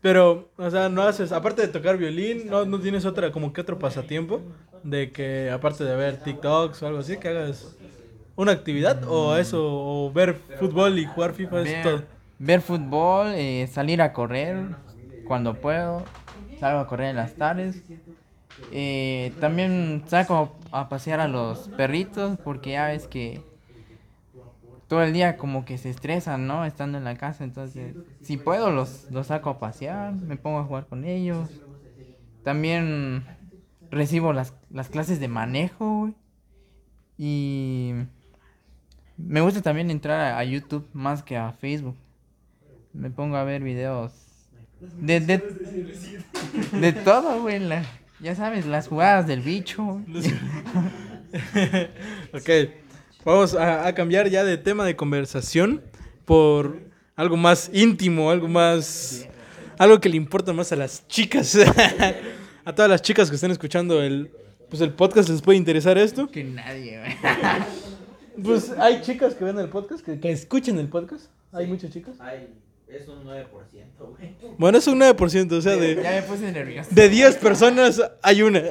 Pero, 0.00 0.50
o 0.58 0.70
sea, 0.70 0.88
no 0.90 1.02
haces, 1.02 1.32
aparte 1.32 1.62
de 1.62 1.68
tocar 1.68 1.96
violín, 1.96 2.46
no, 2.48 2.66
no 2.66 2.78
tienes 2.78 3.06
otra, 3.06 3.32
como 3.32 3.54
que 3.54 3.62
otro 3.62 3.78
pasatiempo 3.78 4.42
de 4.82 5.12
que, 5.12 5.50
aparte 5.50 5.82
de 5.84 5.96
ver 5.96 6.18
TikToks 6.18 6.82
o 6.82 6.86
algo 6.86 6.98
así, 6.98 7.16
que 7.16 7.28
hagas 7.28 7.74
una 8.36 8.52
actividad 8.52 9.02
o 9.08 9.36
eso, 9.38 9.62
o 9.62 10.12
ver 10.12 10.34
fútbol 10.58 10.98
y 10.98 11.06
jugar 11.06 11.32
FIFA, 11.32 11.62
es 11.62 11.82
todo. 11.82 11.96
Ver, 11.96 12.06
ver 12.38 12.60
fútbol, 12.60 13.28
eh, 13.34 13.66
salir 13.72 14.02
a 14.02 14.12
correr 14.12 14.76
cuando 15.26 15.54
puedo. 15.54 16.04
Salgo 16.60 16.80
a 16.80 16.86
correr 16.86 17.10
en 17.10 17.16
las 17.16 17.34
tardes. 17.34 17.82
Eh, 18.72 19.32
también 19.40 20.04
saco 20.06 20.56
a 20.70 20.88
pasear 20.88 21.20
a 21.20 21.28
los 21.28 21.68
perritos 21.76 22.38
porque 22.44 22.72
ya 22.72 22.88
ves 22.88 23.06
que 23.06 23.40
todo 24.88 25.02
el 25.02 25.12
día 25.12 25.36
como 25.36 25.64
que 25.64 25.78
se 25.78 25.90
estresan, 25.90 26.46
¿no? 26.46 26.64
Estando 26.64 26.98
en 26.98 27.04
la 27.04 27.16
casa. 27.16 27.44
Entonces, 27.44 27.94
si 28.22 28.36
puedo, 28.36 28.70
los, 28.70 29.10
los 29.10 29.28
saco 29.28 29.50
a 29.50 29.58
pasear, 29.58 30.12
me 30.14 30.36
pongo 30.36 30.58
a 30.58 30.64
jugar 30.64 30.86
con 30.86 31.04
ellos. 31.04 31.48
También 32.42 33.24
recibo 33.90 34.32
las, 34.32 34.54
las 34.70 34.88
clases 34.88 35.20
de 35.20 35.28
manejo, 35.28 35.98
güey. 36.00 36.14
Y 37.16 37.92
me 39.16 39.40
gusta 39.40 39.62
también 39.62 39.90
entrar 39.90 40.20
a, 40.20 40.38
a 40.38 40.44
YouTube 40.44 40.88
más 40.92 41.22
que 41.22 41.36
a 41.36 41.52
Facebook. 41.52 41.96
Me 42.92 43.10
pongo 43.10 43.36
a 43.36 43.44
ver 43.44 43.62
videos 43.62 44.12
de, 45.00 45.20
de, 45.20 45.38
de 46.80 46.92
todo, 46.92 47.40
güey. 47.42 47.58
la- 47.60 47.84
ya 48.20 48.34
sabes, 48.34 48.64
las 48.66 48.88
jugadas 48.88 49.26
del 49.26 49.40
bicho. 49.40 49.82
ok, 52.32 52.50
vamos 53.24 53.54
a, 53.54 53.86
a 53.86 53.94
cambiar 53.94 54.28
ya 54.28 54.44
de 54.44 54.56
tema 54.58 54.84
de 54.84 54.96
conversación 54.96 55.82
por 56.24 56.78
algo 57.16 57.36
más 57.36 57.70
íntimo, 57.72 58.30
algo 58.30 58.48
más... 58.48 59.26
Algo 59.76 60.00
que 60.00 60.08
le 60.08 60.16
importa 60.16 60.52
más 60.52 60.70
a 60.70 60.76
las 60.76 61.06
chicas. 61.08 61.56
a 62.64 62.74
todas 62.74 62.88
las 62.88 63.02
chicas 63.02 63.28
que 63.28 63.34
estén 63.34 63.50
escuchando 63.50 64.00
el, 64.02 64.30
pues 64.70 64.80
el 64.82 64.92
podcast, 64.92 65.28
¿les 65.28 65.42
puede 65.42 65.58
interesar 65.58 65.98
esto? 65.98 66.28
Que 66.28 66.44
nadie, 66.44 66.98
güey. 67.00 67.12
Pues 68.42 68.70
hay 68.78 69.00
chicas 69.02 69.34
que 69.34 69.44
ven 69.44 69.58
el 69.58 69.68
podcast, 69.68 70.04
que, 70.04 70.20
que 70.20 70.30
escuchen 70.30 70.78
el 70.78 70.86
podcast. 70.88 71.26
Hay 71.52 71.66
muchas 71.66 71.90
chicas. 71.92 72.14
Ay, 72.20 72.48
es 72.88 73.08
un 73.08 73.24
9%, 73.24 73.46
güey. 73.98 74.34
Bueno, 74.58 74.78
es 74.78 74.86
un 74.86 75.00
9%, 75.00 75.52
o 75.52 75.60
sea, 75.60 75.76
de, 75.76 75.96
Ya 76.00 76.10
me 76.12 76.22
puse 76.22 76.52
nervioso. 76.52 76.90
de 76.92 77.08
10 77.08 77.36
personas 77.36 78.00
hay 78.22 78.42
una. 78.42 78.62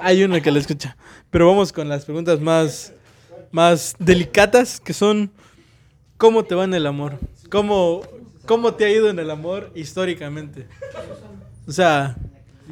hay 0.00 0.24
una 0.24 0.40
que 0.40 0.50
la 0.50 0.58
escucha. 0.58 0.96
Pero 1.34 1.48
vamos 1.48 1.72
con 1.72 1.88
las 1.88 2.04
preguntas 2.04 2.40
más, 2.40 2.92
más 3.50 3.96
delicadas, 3.98 4.78
que 4.78 4.92
son, 4.92 5.32
¿cómo 6.16 6.44
te 6.44 6.54
va 6.54 6.62
en 6.62 6.74
el 6.74 6.86
amor? 6.86 7.18
¿Cómo, 7.50 8.02
¿Cómo 8.46 8.72
te 8.74 8.84
ha 8.84 8.88
ido 8.88 9.10
en 9.10 9.18
el 9.18 9.28
amor 9.28 9.72
históricamente? 9.74 10.68
O 11.66 11.72
sea, 11.72 12.14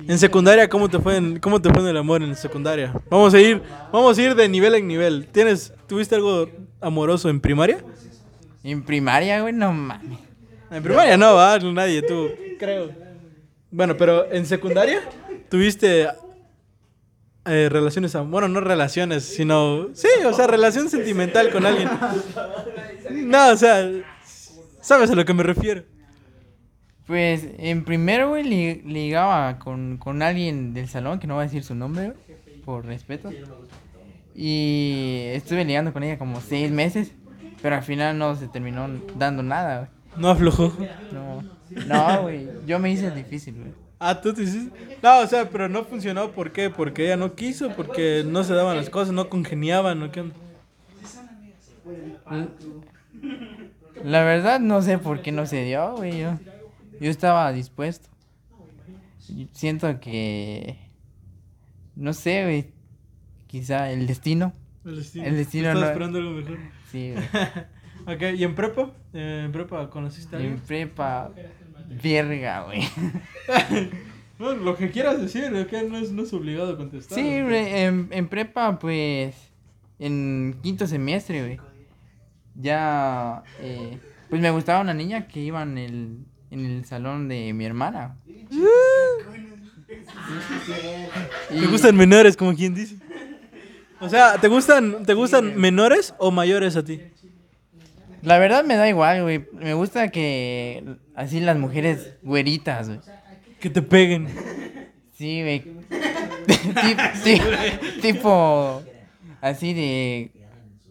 en 0.07 0.17
secundaria, 0.17 0.69
¿cómo 0.69 0.89
te 0.89 1.01
fue 1.01 1.17
en, 1.17 1.41
cómo 1.41 1.61
te 1.61 1.71
fue 1.71 1.83
en 1.83 1.89
el 1.89 1.97
amor 1.97 2.23
en 2.23 2.37
secundaria? 2.37 2.95
Vamos 3.11 3.35
a 3.35 3.41
ir, 3.41 3.61
vamos 3.93 4.17
a 4.17 4.23
ir 4.23 4.37
de 4.37 4.49
nivel 4.49 4.77
en 4.77 4.87
nivel. 4.87 5.27
¿Tienes, 5.27 5.73
tuviste 5.89 6.15
algo 6.15 6.49
amoroso 6.81 7.29
en 7.31 7.41
primaria? 7.41 7.83
En 8.63 8.85
primaria, 8.85 9.41
güey, 9.41 9.55
no 9.55 9.73
mames. 9.73 10.21
En 10.71 10.85
primaria 10.85 11.17
no, 11.17 11.35
va, 11.35 11.59
nadie, 11.59 12.01
tú, 12.01 12.31
creo. 12.61 12.93
Bueno, 13.73 13.97
pero 13.97 14.31
en 14.31 14.47
secundaria 14.47 15.01
tuviste 15.51 16.07
eh, 17.47 17.69
relaciones, 17.71 18.15
bueno, 18.29 18.49
no 18.49 18.61
relaciones, 18.61 19.25
sino, 19.25 19.89
sí, 19.95 20.09
o 20.27 20.33
sea, 20.33 20.47
relación 20.47 20.89
sentimental 20.89 21.51
con 21.51 21.67
alguien. 21.67 21.89
No, 23.11 23.51
o 23.51 23.57
sea, 23.57 23.89
sabes 24.81 25.11
a 25.11 25.15
lo 25.15 25.25
que 25.25 25.35
me 25.35 25.43
refiero. 25.43 25.83
Pues 27.07 27.45
en 27.59 27.85
primero, 27.85 28.29
güey, 28.29 28.45
li- 28.45 28.83
ligaba 28.83 29.59
con, 29.59 29.99
con 29.99 30.23
alguien 30.23 30.73
del 30.73 30.89
salón, 30.89 31.19
que 31.19 31.27
no 31.27 31.35
voy 31.35 31.43
a 31.43 31.47
decir 31.47 31.65
su 31.65 31.75
nombre, 31.75 32.13
por 32.65 32.85
respeto. 32.87 33.31
Y 34.35 35.25
estuve 35.33 35.65
ligando 35.65 35.93
con 35.93 36.03
ella 36.05 36.19
como 36.19 36.41
seis 36.41 36.71
meses, 36.71 37.13
pero 37.61 37.77
al 37.77 37.83
final 37.83 38.17
no 38.19 38.35
se 38.37 38.49
terminó 38.49 38.89
dando 39.17 39.43
nada, 39.43 39.79
güey. 39.79 39.91
No 40.17 40.29
aflojó. 40.31 40.73
No, 41.13 41.43
no, 41.87 42.23
güey, 42.23 42.47
yo 42.67 42.79
me 42.79 42.91
hice 42.93 43.11
difícil, 43.11 43.55
güey. 43.55 43.73
Ah, 44.05 44.21
tú 44.21 44.33
te 44.35 44.43
hiciste. 44.43 44.99
No, 45.03 45.21
o 45.21 45.27
sea, 45.27 45.49
pero 45.49 45.69
no 45.69 45.85
funcionó, 45.85 46.33
¿por 46.33 46.51
qué? 46.53 46.71
Porque 46.71 47.05
ella 47.05 47.17
no 47.17 47.35
quiso, 47.35 47.71
porque 47.77 48.25
no 48.27 48.43
se 48.45 48.53
daban 48.55 48.77
las 48.77 48.91
cosas, 48.91 49.15
no 49.15 49.29
congeniaban, 49.29 50.03
¿o 50.03 50.11
qué 50.11 50.21
onda? 50.23 50.35
La 54.05 54.25
verdad 54.25 54.61
no 54.61 54.83
sé 54.83 54.99
por 54.99 55.23
qué 55.23 55.33
no 55.33 55.47
se 55.47 55.65
dio, 55.65 55.97
güey. 55.97 56.21
Yo, 56.21 56.39
yo 57.01 57.11
estaba 57.11 57.53
dispuesto. 57.53 58.09
Siento 59.53 60.01
que... 60.01 60.79
No 61.95 62.13
sé, 62.13 62.43
güey. 62.45 62.67
Quizá 63.47 63.91
el 63.93 64.07
destino. 64.07 64.53
El 64.85 64.97
destino. 64.97 65.25
El 65.27 65.37
destino 65.37 65.69
Estaba 65.69 65.81
no- 65.85 65.91
esperando 65.91 66.19
algo 66.19 66.31
mejor. 66.33 66.59
Sí, 66.91 67.13
güey. 68.07 68.17
Ok, 68.17 68.39
¿y 68.39 68.43
en 68.45 68.55
prepa? 68.55 68.91
¿En 69.13 69.53
prepa 69.53 69.89
conociste 69.91 70.35
a 70.35 70.39
En 70.41 70.45
alguien? 70.47 70.63
prepa... 70.67 71.31
Verga, 71.89 72.65
güey. 72.65 72.83
No, 74.39 74.55
lo 74.55 74.77
que 74.77 74.91
quieras 74.91 75.21
decir, 75.21 75.45
¿ok? 75.55 75.89
no, 75.89 75.99
es, 75.99 76.11
no 76.11 76.23
es 76.25 76.33
obligado 76.33 76.73
a 76.73 76.77
contestar. 76.77 77.17
Sí, 77.17 77.23
güey, 77.43 77.79
en, 77.85 78.09
en 78.11 78.27
prepa, 78.29 78.77
pues... 78.77 79.37
En 80.01 80.59
quinto 80.65 80.85
semestre, 80.89 81.43
güey. 81.43 81.61
Ya... 82.57 83.45
eh, 83.61 83.99
pues 84.29 84.43
me 84.43 84.51
gustaba 84.51 84.81
una 84.81 84.95
niña 84.95 85.29
que 85.29 85.41
iba 85.41 85.63
en 85.63 85.79
el, 85.79 86.19
en 86.51 86.65
el 86.65 86.85
salón 86.87 87.29
de 87.29 87.53
mi 87.53 87.67
hermana. 87.67 88.17
¿Te 91.49 91.67
gustan 91.67 91.97
menores, 91.97 92.37
como 92.37 92.55
quien 92.57 92.75
dice? 92.75 92.97
O 94.01 94.09
sea, 94.09 94.39
¿te 94.39 94.49
gustan, 94.49 95.05
¿te 95.05 95.15
gustan 95.15 95.57
menores 95.61 96.15
o 96.19 96.31
mayores 96.31 96.77
a 96.77 96.83
ti? 96.83 97.01
La 98.23 98.39
verdad 98.39 98.65
me 98.65 98.77
da 98.77 98.89
igual, 98.89 99.23
güey. 99.23 99.45
Me 99.53 99.75
gusta 99.75 100.09
que 100.09 100.85
así 101.15 101.41
las 101.41 101.59
mujeres 101.59 102.15
güeritas, 102.23 102.89
güey. 102.89 103.01
Que 103.61 103.71
te 103.71 103.83
peguen. 103.83 104.29
Sí, 105.13 105.43
güey. 105.43 105.65
Sí, 107.23 107.41
tipo 108.01 108.83
así 109.41 109.75
de 109.75 110.33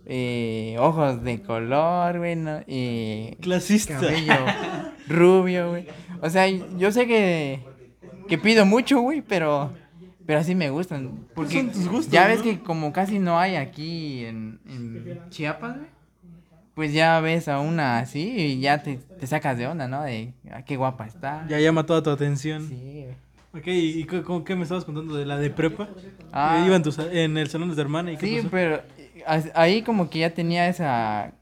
eh, 0.06 0.76
ojos 0.80 1.24
de 1.24 1.42
color, 1.42 2.20
güey, 2.20 2.36
¿no? 2.36 2.62
Clasista. 3.42 3.96
cabello 4.00 4.34
rubio, 5.08 5.70
güey. 5.72 5.88
O 6.22 6.30
sea, 6.30 6.48
yo 6.48 6.92
sé 6.92 7.08
que 7.08 7.60
que 8.28 8.38
pido 8.38 8.66
mucho, 8.66 9.02
güey, 9.02 9.22
pero 9.22 9.74
pero 10.26 10.40
así 10.40 10.56
me 10.56 10.70
gustan, 10.70 11.28
porque 11.36 11.58
Son 11.58 11.72
tus 11.72 11.88
gustos, 11.90 12.12
ya 12.12 12.28
ves 12.28 12.38
¿no? 12.38 12.44
que 12.44 12.60
como 12.60 12.94
casi 12.94 13.20
no 13.20 13.40
hay 13.40 13.56
aquí 13.56 14.24
en, 14.26 14.60
en 14.68 15.30
Chiapas, 15.30 15.78
güey. 15.78 15.90
Pues 16.82 16.94
ya 16.94 17.20
ves 17.20 17.48
a 17.48 17.60
una 17.60 18.00
así 18.00 18.34
y 18.36 18.60
ya 18.60 18.82
te, 18.82 18.98
te 18.98 19.28
sacas 19.28 19.56
de 19.56 19.68
onda, 19.68 19.88
¿no? 19.88 20.02
De 20.02 20.34
ah, 20.50 20.64
qué 20.66 20.78
guapa 20.78 21.06
está. 21.06 21.46
Ya 21.48 21.60
llama 21.60 21.86
toda 21.86 22.02
tu 22.02 22.10
atención. 22.10 22.68
Sí. 22.68 23.06
Ok, 23.54 23.68
¿y 23.68 24.00
y 24.00 24.04
qué, 24.06 24.56
me 24.56 24.64
estabas 24.64 24.84
contando 24.84 25.16
de 25.16 25.28
la 25.28 25.38
de 25.38 25.52
prepa? 25.52 25.88
Ah. 26.34 26.64
Iba 26.66 26.76
en, 26.78 26.82
tu 26.82 26.92
en 27.12 27.38
el 27.38 27.48
salón 27.50 27.70
de 27.70 27.76
tu 27.76 27.82
hermana 27.82 28.14
y 28.14 28.18
qué 28.18 28.26
Sí, 28.26 28.38
pasó? 28.38 28.50
pero 28.50 28.82
eh, 28.98 29.52
ahí 29.54 29.84
como 29.84 30.10
que 30.10 30.18
ya 30.18 30.34
tenía 30.34 30.68
esa 30.70 31.34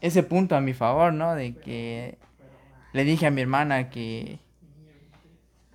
ese 0.00 0.22
punto 0.22 0.54
a 0.54 0.60
mi 0.60 0.74
favor, 0.74 1.12
¿no? 1.12 1.34
De 1.34 1.54
que 1.56 2.16
le 2.92 3.02
dije 3.02 3.26
a 3.26 3.32
mi 3.32 3.40
hermana 3.40 3.90
que 3.90 4.38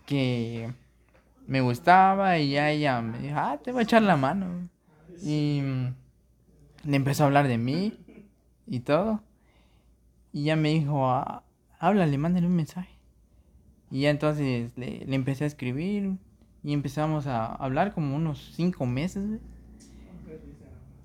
que 0.06 0.72
me 1.46 1.60
gustaba 1.60 2.40
y 2.40 2.52
ya 2.52 2.72
ella 2.72 3.02
me 3.02 3.20
dijo, 3.20 3.36
ah, 3.38 3.60
te 3.62 3.74
voy 3.74 3.82
a 3.82 3.84
echar 3.84 4.02
la 4.02 4.16
mano. 4.16 4.70
Y 5.22 5.60
mm, 5.62 5.94
le 6.86 6.96
empezó 6.96 7.24
a 7.24 7.26
hablar 7.26 7.50
de 7.50 7.58
mí 7.58 7.92
y 8.68 8.82
todo. 8.82 9.22
Y 10.34 10.44
ya 10.44 10.56
me 10.56 10.70
dijo, 10.70 11.10
ah, 11.10 11.44
háblale, 11.80 12.18
mándale 12.18 12.48
un 12.48 12.56
mensaje. 12.56 12.90
Y 13.90 14.02
ya 14.02 14.10
entonces 14.10 14.72
le, 14.78 15.06
le 15.06 15.16
empecé 15.16 15.46
a 15.46 15.48
escribir 15.48 16.18
y 16.64 16.74
empezamos 16.74 17.26
a 17.28 17.46
hablar 17.56 17.94
como 17.94 18.16
unos 18.16 18.52
cinco 18.56 18.86
meses, 18.86 19.26
güey. 19.28 19.40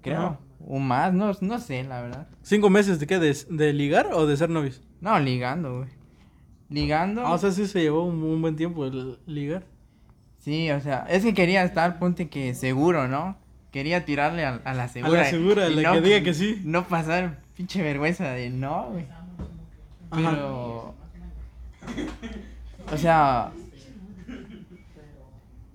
Creo. 0.02 0.18
Ajá. 0.18 0.38
O 0.66 0.78
más, 0.78 1.12
no, 1.12 1.32
no 1.40 1.58
sé, 1.58 1.82
la 1.84 2.02
verdad. 2.02 2.28
¿Cinco 2.42 2.70
meses 2.70 3.00
de 3.00 3.06
qué? 3.06 3.18
¿De, 3.18 3.36
de 3.50 3.72
ligar 3.72 4.10
o 4.12 4.26
de 4.26 4.36
ser 4.36 4.48
novios? 4.48 4.80
No, 5.00 5.18
ligando, 5.18 5.78
güey. 5.78 5.88
Ligando. 6.68 7.22
Ah, 7.26 7.32
o 7.34 7.38
sea, 7.38 7.50
sí 7.50 7.66
se 7.66 7.80
llevó 7.82 8.04
un, 8.04 8.22
un 8.22 8.40
buen 8.40 8.54
tiempo 8.56 8.86
el 8.86 9.18
ligar. 9.26 9.64
Sí, 10.38 10.70
o 10.70 10.80
sea, 10.80 11.04
es 11.08 11.22
que 11.24 11.34
quería 11.34 11.64
estar, 11.64 11.98
ponte 11.98 12.28
que 12.28 12.54
seguro, 12.54 13.08
¿no? 13.08 13.36
Quería 13.72 14.04
tirarle 14.04 14.44
a, 14.44 14.60
a 14.64 14.74
la 14.74 14.84
A 14.84 14.88
segura. 14.88 15.20
la 15.22 15.24
segura, 15.30 15.64
a 15.66 15.68
y 15.70 15.74
la 15.76 15.82
no- 15.82 15.94
que 15.94 16.00
diga 16.00 16.22
que 16.22 16.34
sí. 16.34 16.60
No 16.64 16.86
pasar 16.86 17.41
pinche 17.56 17.82
vergüenza 17.82 18.30
de 18.30 18.50
no, 18.50 18.88
güey. 18.90 19.06
Pero. 20.10 20.94
O 22.92 22.96
sea, 22.96 23.50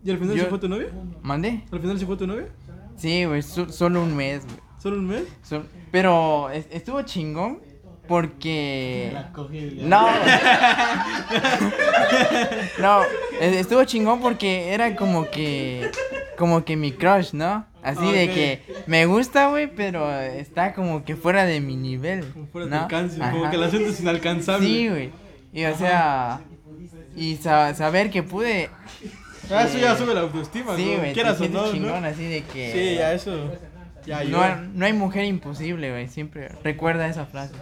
¿Y 0.04 0.12
al 0.12 0.18
final 0.20 0.36
Yo- 0.38 0.44
se 0.44 0.50
fue 0.50 0.60
tu 0.60 0.70
novia? 0.70 0.88
¿mandé? 1.22 1.64
¿Al 1.72 1.80
final 1.80 2.00
se 2.00 2.06
fue 2.06 2.16
tu 2.18 2.28
novia? 2.28 2.48
Sí, 2.96 3.26
güey, 3.26 3.42
so- 3.42 3.70
solo 3.70 4.02
un 4.04 4.16
mes, 4.16 4.46
güey. 4.46 4.58
¿Solo 4.80 4.98
un 4.98 5.08
mes? 5.08 5.24
So- 5.44 5.64
pero 5.92 6.50
es- 6.50 6.68
estuvo 6.72 7.02
chingón 7.02 7.60
porque... 8.08 9.10
La 9.14 9.32
cogí. 9.34 9.80
No. 9.82 10.08
no, 12.80 13.02
es- 13.42 13.56
estuvo 13.58 13.84
chingón 13.84 14.22
porque 14.22 14.74
era 14.74 14.96
como 14.96 15.30
que 15.30 15.92
como 16.38 16.64
que 16.64 16.78
mi 16.78 16.92
crush, 16.92 17.34
¿no? 17.34 17.66
Así 17.88 18.12
de 18.12 18.28
que 18.30 18.62
me 18.86 19.06
gusta, 19.06 19.48
güey, 19.50 19.68
pero 19.74 20.12
está 20.22 20.74
como 20.74 21.04
que 21.06 21.16
fuera 21.16 21.46
de 21.46 21.62
mi 21.62 21.76
nivel. 21.76 22.26
Como 22.34 22.48
fuera 22.48 22.66
de 22.68 22.72
¿no? 22.76 22.82
alcance, 22.84 23.18
como 23.18 23.42
Ajá. 23.44 23.52
que 23.52 23.58
la 23.58 23.70
sientes 23.70 24.00
inalcanzable. 24.02 24.68
Sí, 24.68 24.90
güey. 24.90 25.12
Y 25.54 25.64
o 25.66 25.76
sea, 25.76 26.42
y 27.16 27.36
sa- 27.38 27.74
saber 27.74 28.10
que 28.10 28.24
pude 28.24 28.70
Ah, 29.50 29.64
eso 29.64 29.78
ya 29.78 29.96
sube 29.96 30.14
la 30.14 30.22
autoestima, 30.22 30.76
Sí, 30.76 30.86
güey, 30.98 31.00
te 31.10 31.14
Quieras 31.14 31.40
o 31.40 31.48
no, 31.48 31.72
chingón 31.72 32.02
¿no? 32.02 32.08
así 32.08 32.26
de 32.26 32.44
que 32.44 32.72
Sí, 32.74 32.96
ya 32.96 33.14
eso. 33.14 33.52
Ya, 34.06 34.24
no, 34.24 34.56
no 34.74 34.86
hay 34.86 34.94
mujer 34.94 35.26
imposible, 35.26 35.92
güey, 35.92 36.08
siempre 36.08 36.50
recuerda 36.64 37.08
esa 37.08 37.26
frase. 37.26 37.54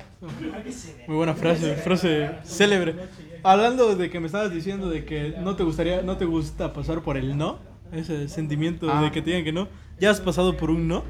Muy 1.07 1.15
buena 1.17 1.33
frase, 1.35 1.75
frase 1.75 2.29
célebre. 2.43 2.95
Hablando 3.43 3.95
de 3.95 4.09
que 4.09 4.19
me 4.19 4.25
estabas 4.27 4.51
diciendo 4.51 4.89
de 4.89 5.05
que 5.05 5.35
no 5.39 5.55
te 5.55 5.63
gustaría, 5.63 6.01
no 6.01 6.17
te 6.17 6.25
gusta 6.25 6.73
pasar 6.73 7.01
por 7.01 7.17
el 7.17 7.37
no, 7.37 7.59
ese 7.97 8.27
sentimiento 8.27 8.89
Ah. 8.91 9.01
de 9.03 9.11
que 9.11 9.21
te 9.21 9.29
digan 9.31 9.43
que 9.43 9.51
no. 9.53 9.67
¿Ya 9.99 10.09
has 10.11 10.19
pasado 10.21 10.57
por 10.57 10.69
un 10.69 10.87
no? 10.87 11.03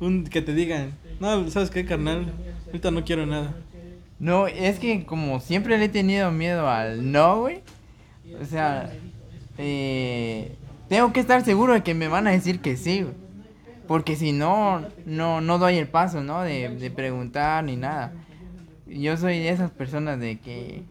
Un 0.00 0.24
que 0.24 0.42
te 0.42 0.52
digan, 0.54 0.92
no, 1.20 1.48
¿sabes 1.50 1.70
qué, 1.70 1.84
carnal? 1.84 2.32
Ahorita 2.66 2.90
no 2.90 3.04
quiero 3.04 3.26
nada. 3.26 3.54
No, 4.18 4.46
es 4.46 4.78
que 4.78 5.04
como 5.04 5.40
siempre 5.40 5.78
le 5.78 5.84
he 5.84 5.88
tenido 5.88 6.30
miedo 6.32 6.68
al 6.68 7.10
no, 7.12 7.40
güey. 7.40 7.60
O 8.40 8.44
sea, 8.44 8.92
eh, 9.58 10.56
tengo 10.88 11.12
que 11.12 11.20
estar 11.20 11.44
seguro 11.44 11.74
de 11.74 11.82
que 11.82 11.94
me 11.94 12.08
van 12.08 12.26
a 12.26 12.30
decir 12.32 12.60
que 12.60 12.76
sí, 12.76 13.02
güey. 13.02 13.14
Porque 13.86 14.16
si 14.16 14.32
no, 14.32 14.82
no, 15.04 15.40
no 15.42 15.58
doy 15.58 15.76
el 15.76 15.86
paso, 15.86 16.22
¿no? 16.22 16.40
De, 16.42 16.70
de 16.70 16.90
preguntar 16.90 17.62
ni 17.64 17.76
nada. 17.76 18.12
Yo 18.86 19.16
soy 19.16 19.38
de 19.40 19.50
esas 19.50 19.70
personas 19.70 20.18
de 20.18 20.38
que 20.38 20.82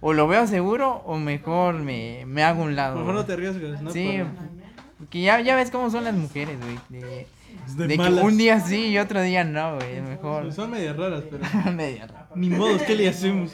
o 0.00 0.12
lo 0.14 0.28
veo 0.28 0.46
seguro 0.46 1.02
o 1.06 1.18
mejor 1.18 1.74
me, 1.74 2.24
me 2.26 2.42
hago 2.44 2.62
un 2.62 2.74
lado. 2.74 2.96
Mejor 2.98 3.14
no 3.14 3.24
te 3.26 3.34
arriesgas, 3.34 3.82
¿no? 3.82 3.90
Sí, 3.90 4.18
Por- 4.18 4.57
porque 4.98 5.22
ya, 5.22 5.40
ya 5.40 5.56
ves 5.56 5.70
cómo 5.70 5.90
son 5.90 6.04
las 6.04 6.14
mujeres, 6.14 6.58
güey. 6.60 6.78
De, 6.88 7.26
De 7.76 7.86
de 7.86 7.96
que 7.98 8.02
un 8.10 8.36
día 8.36 8.60
sí 8.60 8.86
y 8.88 8.98
otro 8.98 9.22
día 9.22 9.44
no, 9.44 9.76
güey. 9.76 10.00
Mejor. 10.02 10.52
Son 10.52 10.70
medias 10.70 10.96
raras, 10.96 11.24
pero 11.30 11.44
Media 11.74 12.06
rara. 12.06 12.28
ni 12.34 12.48
modo, 12.50 12.78
¿qué 12.86 12.94
le 12.94 13.08
hacemos? 13.08 13.52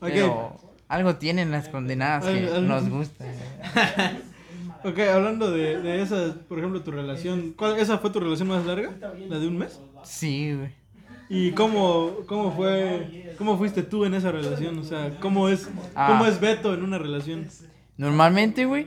Pero 0.00 0.56
algo 0.88 1.16
tienen 1.16 1.50
las 1.50 1.68
condenadas 1.68 2.24
que 2.24 2.30
Al- 2.46 2.54
al- 2.54 2.68
nos 2.68 2.88
gusta. 2.88 3.24
ok, 4.84 4.98
hablando 5.12 5.50
de, 5.50 5.80
de 5.80 6.02
esa, 6.02 6.34
por 6.48 6.58
ejemplo, 6.58 6.82
tu 6.82 6.90
relación, 6.90 7.52
¿cuál, 7.56 7.78
¿esa 7.78 7.98
fue 7.98 8.10
tu 8.10 8.20
relación 8.20 8.48
más 8.48 8.64
larga? 8.64 8.92
¿La 9.28 9.38
de 9.38 9.46
un 9.48 9.58
mes? 9.58 9.80
Sí, 10.04 10.54
güey. 10.54 10.70
¿Y 11.30 11.50
cómo, 11.52 12.12
cómo 12.26 12.52
fue, 12.56 13.34
cómo 13.36 13.58
fuiste 13.58 13.82
tú 13.82 14.04
en 14.06 14.14
esa 14.14 14.32
relación? 14.32 14.78
O 14.78 14.82
sea, 14.84 15.18
¿cómo 15.20 15.48
es, 15.50 15.68
Ah. 15.94 16.06
cómo 16.08 16.24
es 16.26 16.40
Beto 16.40 16.72
en 16.72 16.82
una 16.82 16.96
relación? 16.98 17.46
Normalmente, 17.98 18.64
güey, 18.64 18.86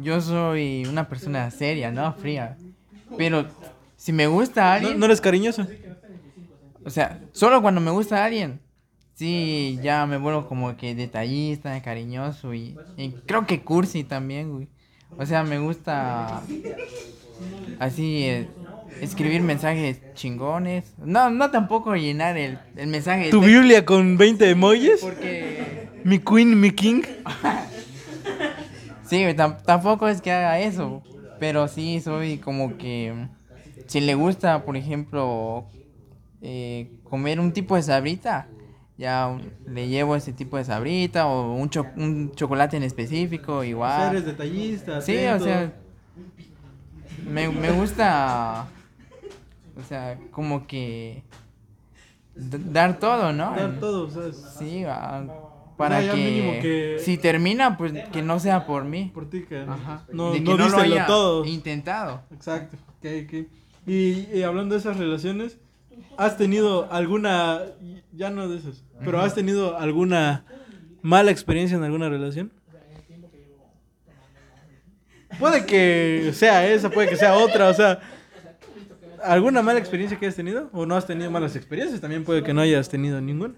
yo 0.00 0.20
soy 0.20 0.84
una 0.86 1.08
persona 1.08 1.50
seria, 1.50 1.90
¿no? 1.90 2.12
Fría. 2.14 2.56
Pero 3.16 3.46
si 3.96 4.12
me 4.12 4.26
gusta 4.26 4.62
¿No, 4.64 4.70
alguien, 4.72 4.98
no 4.98 5.06
eres 5.06 5.20
cariñoso? 5.20 5.66
o 6.84 6.90
sea, 6.90 7.20
solo 7.32 7.62
cuando 7.62 7.80
me 7.80 7.90
gusta 7.90 8.24
alguien, 8.24 8.60
sí, 9.14 9.78
ya 9.82 10.06
me 10.06 10.16
vuelvo 10.18 10.46
como 10.46 10.76
que 10.76 10.94
detallista, 10.94 11.80
cariñoso 11.82 12.54
y, 12.54 12.76
y 12.96 13.10
creo 13.26 13.46
que 13.46 13.62
cursi 13.62 14.04
también, 14.04 14.52
güey. 14.52 14.68
O 15.16 15.24
sea, 15.24 15.44
me 15.44 15.58
gusta 15.58 16.42
así 17.78 18.24
eh, 18.24 18.48
escribir 19.00 19.42
mensajes 19.42 20.00
chingones. 20.14 20.92
No, 20.98 21.30
no 21.30 21.50
tampoco 21.50 21.94
llenar 21.94 22.36
el, 22.36 22.58
el 22.76 22.88
mensaje. 22.88 23.30
¿Tu 23.30 23.40
Biblia 23.40 23.84
con 23.84 24.16
20 24.16 24.50
emojis? 24.50 25.00
Porque 25.00 25.88
¿Mi 26.04 26.18
queen, 26.18 26.60
mi 26.60 26.70
king? 26.70 27.02
Sí, 29.06 29.24
tampoco 29.66 30.08
es 30.08 30.22
que 30.22 30.32
haga 30.32 30.58
eso, 30.60 31.02
pero 31.38 31.68
sí 31.68 32.00
soy 32.00 32.38
como 32.38 32.76
que 32.78 33.28
si 33.86 34.00
le 34.00 34.14
gusta, 34.14 34.64
por 34.64 34.76
ejemplo, 34.76 35.66
eh, 36.40 36.88
comer 37.04 37.38
un 37.40 37.52
tipo 37.52 37.76
de 37.76 37.82
sabrita, 37.82 38.48
ya 38.96 39.36
le 39.66 39.88
llevo 39.88 40.16
ese 40.16 40.32
tipo 40.32 40.56
de 40.56 40.64
sabrita 40.64 41.26
o 41.26 41.52
un, 41.54 41.68
cho- 41.68 41.86
un 41.96 42.32
chocolate 42.32 42.76
en 42.76 42.82
específico, 42.84 43.56
O 43.58 43.60
sea, 43.60 43.68
igual. 43.68 44.10
eres 44.10 44.24
detallista, 44.26 45.00
Sí, 45.00 45.16
o 45.26 45.38
sea, 45.40 45.72
me, 47.26 47.48
me 47.48 47.70
gusta, 47.72 48.66
o 49.78 49.82
sea, 49.82 50.18
como 50.30 50.66
que 50.66 51.22
dar 52.36 52.98
todo, 52.98 53.32
¿no? 53.32 53.54
Dar 53.54 53.80
todo, 53.80 54.10
¿sabes? 54.10 54.36
Sí, 54.58 54.84
ah, 54.86 55.24
para 55.76 56.00
que, 56.00 56.58
que- 56.62 56.96
si 57.00 57.18
termina, 57.18 57.76
pues 57.76 57.92
que 58.12 58.22
no 58.22 58.38
sea 58.40 58.66
por 58.66 58.84
mí. 58.84 59.10
Por 59.12 59.28
ti 59.28 59.42
que 59.48 59.60
Ajá. 59.60 60.04
no, 60.12 60.32
de 60.32 60.38
que 60.38 60.44
no 60.44 60.56
no 60.56 60.68
lo 60.68 60.78
haya 60.78 61.06
todo. 61.06 61.44
intentado. 61.44 62.22
Exacto. 62.32 62.76
ok, 62.98 63.06
ok. 63.26 63.46
Y, 63.86 64.28
y 64.32 64.42
hablando 64.42 64.74
de 64.74 64.80
esas 64.80 64.96
relaciones, 64.96 65.58
¿has 66.16 66.36
tenido 66.36 66.90
alguna, 66.92 67.60
ya 68.12 68.30
no 68.30 68.48
de 68.48 68.58
esas, 68.58 68.82
pero 69.04 69.20
has 69.20 69.34
tenido 69.34 69.76
alguna 69.78 70.44
mala 71.02 71.30
experiencia 71.30 71.76
en 71.76 71.84
alguna 71.84 72.08
relación? 72.08 72.50
Puede 75.38 75.66
que 75.66 76.30
sea 76.32 76.66
esa, 76.68 76.90
puede 76.90 77.08
que 77.08 77.16
sea 77.16 77.36
otra, 77.36 77.68
o 77.68 77.74
sea, 77.74 78.00
¿alguna 79.24 79.62
mala 79.62 79.80
experiencia 79.80 80.18
que 80.18 80.26
hayas 80.26 80.36
tenido? 80.36 80.70
¿O 80.72 80.86
no 80.86 80.94
has 80.96 81.06
tenido 81.06 81.30
malas 81.30 81.56
experiencias? 81.56 82.00
También 82.00 82.24
puede 82.24 82.42
que 82.44 82.54
no 82.54 82.60
hayas 82.60 82.88
tenido 82.88 83.20
ninguna. 83.20 83.54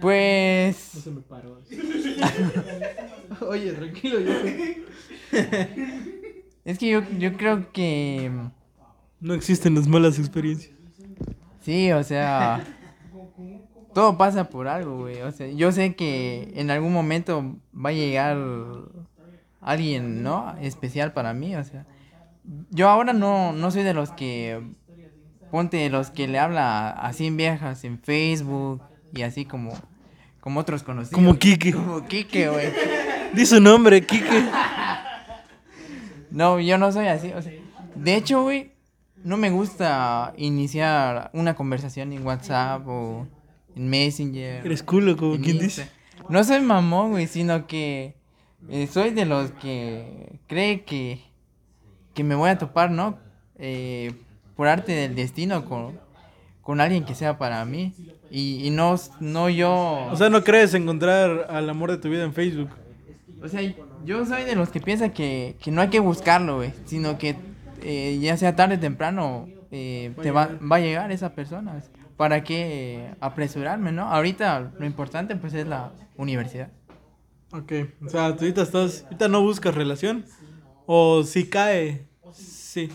Pues 0.00 0.76
se 0.76 1.10
me 1.10 1.20
paró. 1.20 1.58
Oye, 3.48 3.72
tranquilo, 3.72 4.20
yo. 4.20 4.32
es 6.64 6.78
que 6.78 6.88
yo, 6.88 7.02
yo 7.18 7.36
creo 7.36 7.72
que 7.72 8.30
No 9.20 9.34
existen 9.34 9.74
las 9.74 9.86
malas 9.88 10.18
experiencias. 10.18 10.74
sí, 11.60 11.92
o 11.92 12.02
sea, 12.04 12.64
todo 13.94 14.16
pasa 14.16 14.48
por 14.48 14.68
algo, 14.68 14.98
güey. 14.98 15.22
O 15.22 15.32
sea, 15.32 15.48
yo 15.48 15.72
sé 15.72 15.94
que 15.94 16.52
en 16.54 16.70
algún 16.70 16.92
momento 16.92 17.56
va 17.74 17.90
a 17.90 17.94
llegar 17.94 18.38
alguien, 19.60 20.22
¿no? 20.22 20.54
Especial 20.60 21.12
para 21.12 21.34
mí, 21.34 21.56
o 21.56 21.64
sea. 21.64 21.86
Yo 22.70 22.88
ahora 22.88 23.12
no, 23.12 23.52
no 23.52 23.70
soy 23.70 23.82
de 23.82 23.92
los 23.92 24.10
que 24.12 24.62
ponte 25.50 25.76
de 25.78 25.90
los 25.90 26.10
que 26.10 26.28
le 26.28 26.38
habla 26.38 26.90
a 26.90 27.12
100 27.12 27.36
viejas 27.36 27.84
en 27.84 27.98
Facebook 27.98 28.82
y 29.14 29.22
así 29.22 29.44
como 29.44 29.78
como 30.40 30.60
otros 30.60 30.82
conocidos. 30.82 31.14
Como 31.14 31.38
Kike. 31.38 31.72
Como 31.72 32.06
Kike, 32.06 32.48
güey. 32.48 32.68
Di 33.34 33.44
su 33.44 33.60
nombre, 33.60 34.06
Kike. 34.06 34.48
No, 36.30 36.60
yo 36.60 36.78
no 36.78 36.92
soy 36.92 37.06
así. 37.08 37.32
O 37.32 37.42
sea, 37.42 37.52
de 37.94 38.14
hecho, 38.14 38.42
güey, 38.42 38.72
no 39.24 39.36
me 39.36 39.50
gusta 39.50 40.32
iniciar 40.36 41.30
una 41.32 41.54
conversación 41.54 42.12
en 42.12 42.24
WhatsApp 42.24 42.86
o 42.86 43.26
en 43.74 43.88
Messenger. 43.88 44.64
Eres 44.64 44.82
culo, 44.82 45.16
como 45.16 45.34
en 45.34 45.42
quien 45.42 45.56
Insta. 45.56 45.82
dice. 45.82 45.92
No 46.28 46.44
soy 46.44 46.60
mamón, 46.60 47.10
güey, 47.10 47.26
sino 47.26 47.66
que 47.66 48.14
eh, 48.68 48.86
soy 48.86 49.10
de 49.10 49.24
los 49.24 49.50
que 49.52 50.38
cree 50.46 50.84
que, 50.84 51.20
que 52.14 52.24
me 52.24 52.34
voy 52.34 52.50
a 52.50 52.58
topar, 52.58 52.90
¿no? 52.90 53.18
Eh, 53.56 54.12
por 54.56 54.68
arte 54.68 54.92
del 54.92 55.14
destino 55.14 55.64
con, 55.64 55.98
con 56.62 56.80
alguien 56.80 57.04
que 57.04 57.14
sea 57.14 57.38
para 57.38 57.64
mí. 57.64 57.94
Y, 58.30 58.66
y 58.66 58.70
no, 58.70 58.96
no 59.20 59.48
yo... 59.48 60.08
O 60.10 60.16
sea, 60.16 60.28
no 60.28 60.44
crees 60.44 60.74
encontrar 60.74 61.46
al 61.50 61.68
amor 61.70 61.90
de 61.90 61.98
tu 61.98 62.08
vida 62.08 62.24
en 62.24 62.34
Facebook. 62.34 62.70
O 63.42 63.48
sea, 63.48 63.60
yo 64.04 64.26
soy 64.26 64.44
de 64.44 64.54
los 64.54 64.68
que 64.68 64.80
piensa 64.80 65.10
que, 65.10 65.56
que 65.62 65.70
no 65.70 65.80
hay 65.80 65.88
que 65.88 66.00
buscarlo, 66.00 66.56
güey, 66.56 66.72
sino 66.84 67.18
que 67.18 67.36
eh, 67.82 68.18
ya 68.20 68.36
sea 68.36 68.56
tarde 68.56 68.76
o 68.76 68.80
temprano 68.80 69.48
eh, 69.70 70.12
Va 70.18 70.22
te 70.22 70.30
va, 70.30 70.50
va 70.70 70.76
a 70.76 70.80
llegar 70.80 71.12
esa 71.12 71.34
persona. 71.34 71.82
¿Para 72.16 72.42
qué 72.42 73.04
eh, 73.06 73.14
apresurarme, 73.20 73.92
no? 73.92 74.02
Ahorita 74.02 74.72
lo 74.78 74.86
importante 74.86 75.36
pues 75.36 75.54
es 75.54 75.66
la 75.66 75.92
universidad. 76.16 76.70
Ok, 77.52 77.72
o 78.04 78.08
sea, 78.08 78.34
tú 78.36 78.40
ahorita 78.44 78.62
estás, 78.62 79.04
ahorita 79.04 79.28
no 79.28 79.42
buscas 79.42 79.74
relación. 79.74 80.24
O 80.86 81.22
si 81.22 81.46
cae, 81.48 82.06
sí. 82.32 82.90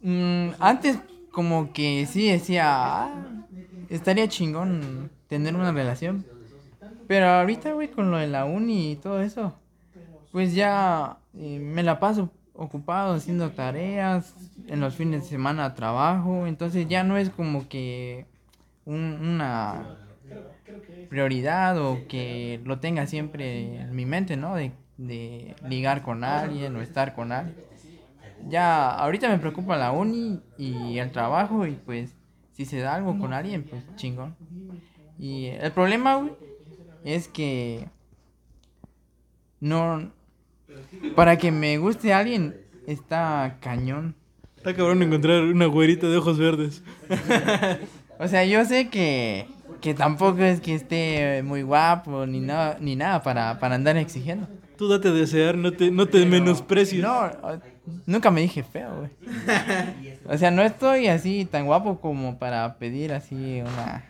Mm, 0.00 0.50
antes 0.58 0.98
como 1.30 1.72
que 1.72 2.06
sí 2.06 2.28
decía, 2.28 2.66
"Ah, 2.68 3.44
estaría 3.90 4.28
chingón 4.28 5.12
tener 5.28 5.56
una 5.56 5.72
relación. 5.72 6.26
Pero 7.06 7.26
ahorita, 7.28 7.72
güey, 7.72 7.90
con 7.90 8.10
lo 8.10 8.18
de 8.18 8.28
la 8.28 8.44
uni 8.46 8.92
y 8.92 8.96
todo 8.96 9.20
eso, 9.22 9.60
pues 10.32 10.54
ya 10.54 11.18
eh, 11.34 11.58
me 11.60 11.82
la 11.82 12.00
paso 12.00 12.30
ocupado 12.54 13.14
haciendo 13.14 13.52
tareas, 13.52 14.36
en 14.66 14.80
los 14.80 14.96
fines 14.96 15.22
de 15.24 15.28
semana 15.30 15.74
trabajo, 15.74 16.46
entonces 16.46 16.88
ya 16.88 17.04
no 17.04 17.16
es 17.18 17.30
como 17.30 17.68
que 17.68 18.26
un- 18.86 19.18
una 19.22 19.96
prioridad 21.08 21.78
o 21.80 22.06
que 22.06 22.60
lo 22.64 22.80
tenga 22.80 23.06
siempre 23.06 23.80
en 23.80 23.94
mi 23.94 24.06
mente, 24.06 24.36
¿no? 24.36 24.54
De, 24.54 24.72
de 24.96 25.56
ligar 25.62 26.02
con 26.02 26.24
alguien 26.24 26.76
o 26.76 26.80
estar 26.82 27.14
con 27.14 27.32
alguien. 27.32 27.56
Ya, 28.40 28.90
ahorita 28.90 29.28
me 29.30 29.38
preocupa 29.38 29.76
la 29.76 29.92
uni 29.92 30.42
y 30.56 30.98
el 30.98 31.12
trabajo 31.12 31.66
y 31.66 31.76
pues 31.76 32.16
si 32.60 32.66
se 32.66 32.80
da 32.80 32.94
algo 32.94 33.18
con 33.18 33.32
alguien, 33.32 33.64
pues 33.64 33.82
chingón. 33.96 34.36
Y 35.18 35.46
el 35.46 35.72
problema, 35.72 36.16
güey, 36.16 36.32
es 37.04 37.26
que 37.26 37.88
no... 39.60 40.12
Para 41.16 41.38
que 41.38 41.50
me 41.52 41.78
guste 41.78 42.12
alguien 42.12 42.60
está 42.86 43.56
cañón. 43.60 44.14
Está 44.58 44.74
cabrón 44.74 45.02
encontrar 45.02 45.42
una 45.44 45.64
güerita 45.64 46.06
de 46.06 46.18
ojos 46.18 46.38
verdes. 46.38 46.82
O 48.22 48.28
sea, 48.28 48.44
yo 48.44 48.62
sé 48.66 48.90
que, 48.90 49.46
que 49.80 49.94
tampoco 49.94 50.42
es 50.42 50.60
que 50.60 50.74
esté 50.74 51.42
muy 51.42 51.62
guapo 51.62 52.26
ni 52.26 52.40
nada, 52.40 52.76
ni 52.78 52.94
nada 52.94 53.22
para, 53.22 53.58
para 53.58 53.76
andar 53.76 53.96
exigiendo. 53.96 54.46
Tú 54.76 54.88
date 54.88 55.08
a 55.08 55.12
desear, 55.12 55.56
no 55.56 55.72
te, 55.72 55.90
no 55.90 56.06
te 56.06 56.26
menosprecies. 56.26 57.00
No, 57.02 57.30
nunca 58.06 58.30
me 58.30 58.40
dije 58.42 58.62
feo, 58.62 58.94
güey. 58.96 59.10
O 60.26 60.36
sea, 60.38 60.50
no 60.50 60.62
estoy 60.62 61.08
así 61.08 61.44
tan 61.44 61.66
guapo 61.66 62.00
como 62.00 62.38
para 62.38 62.74
pedir 62.78 63.12
así 63.12 63.60
una, 63.62 64.04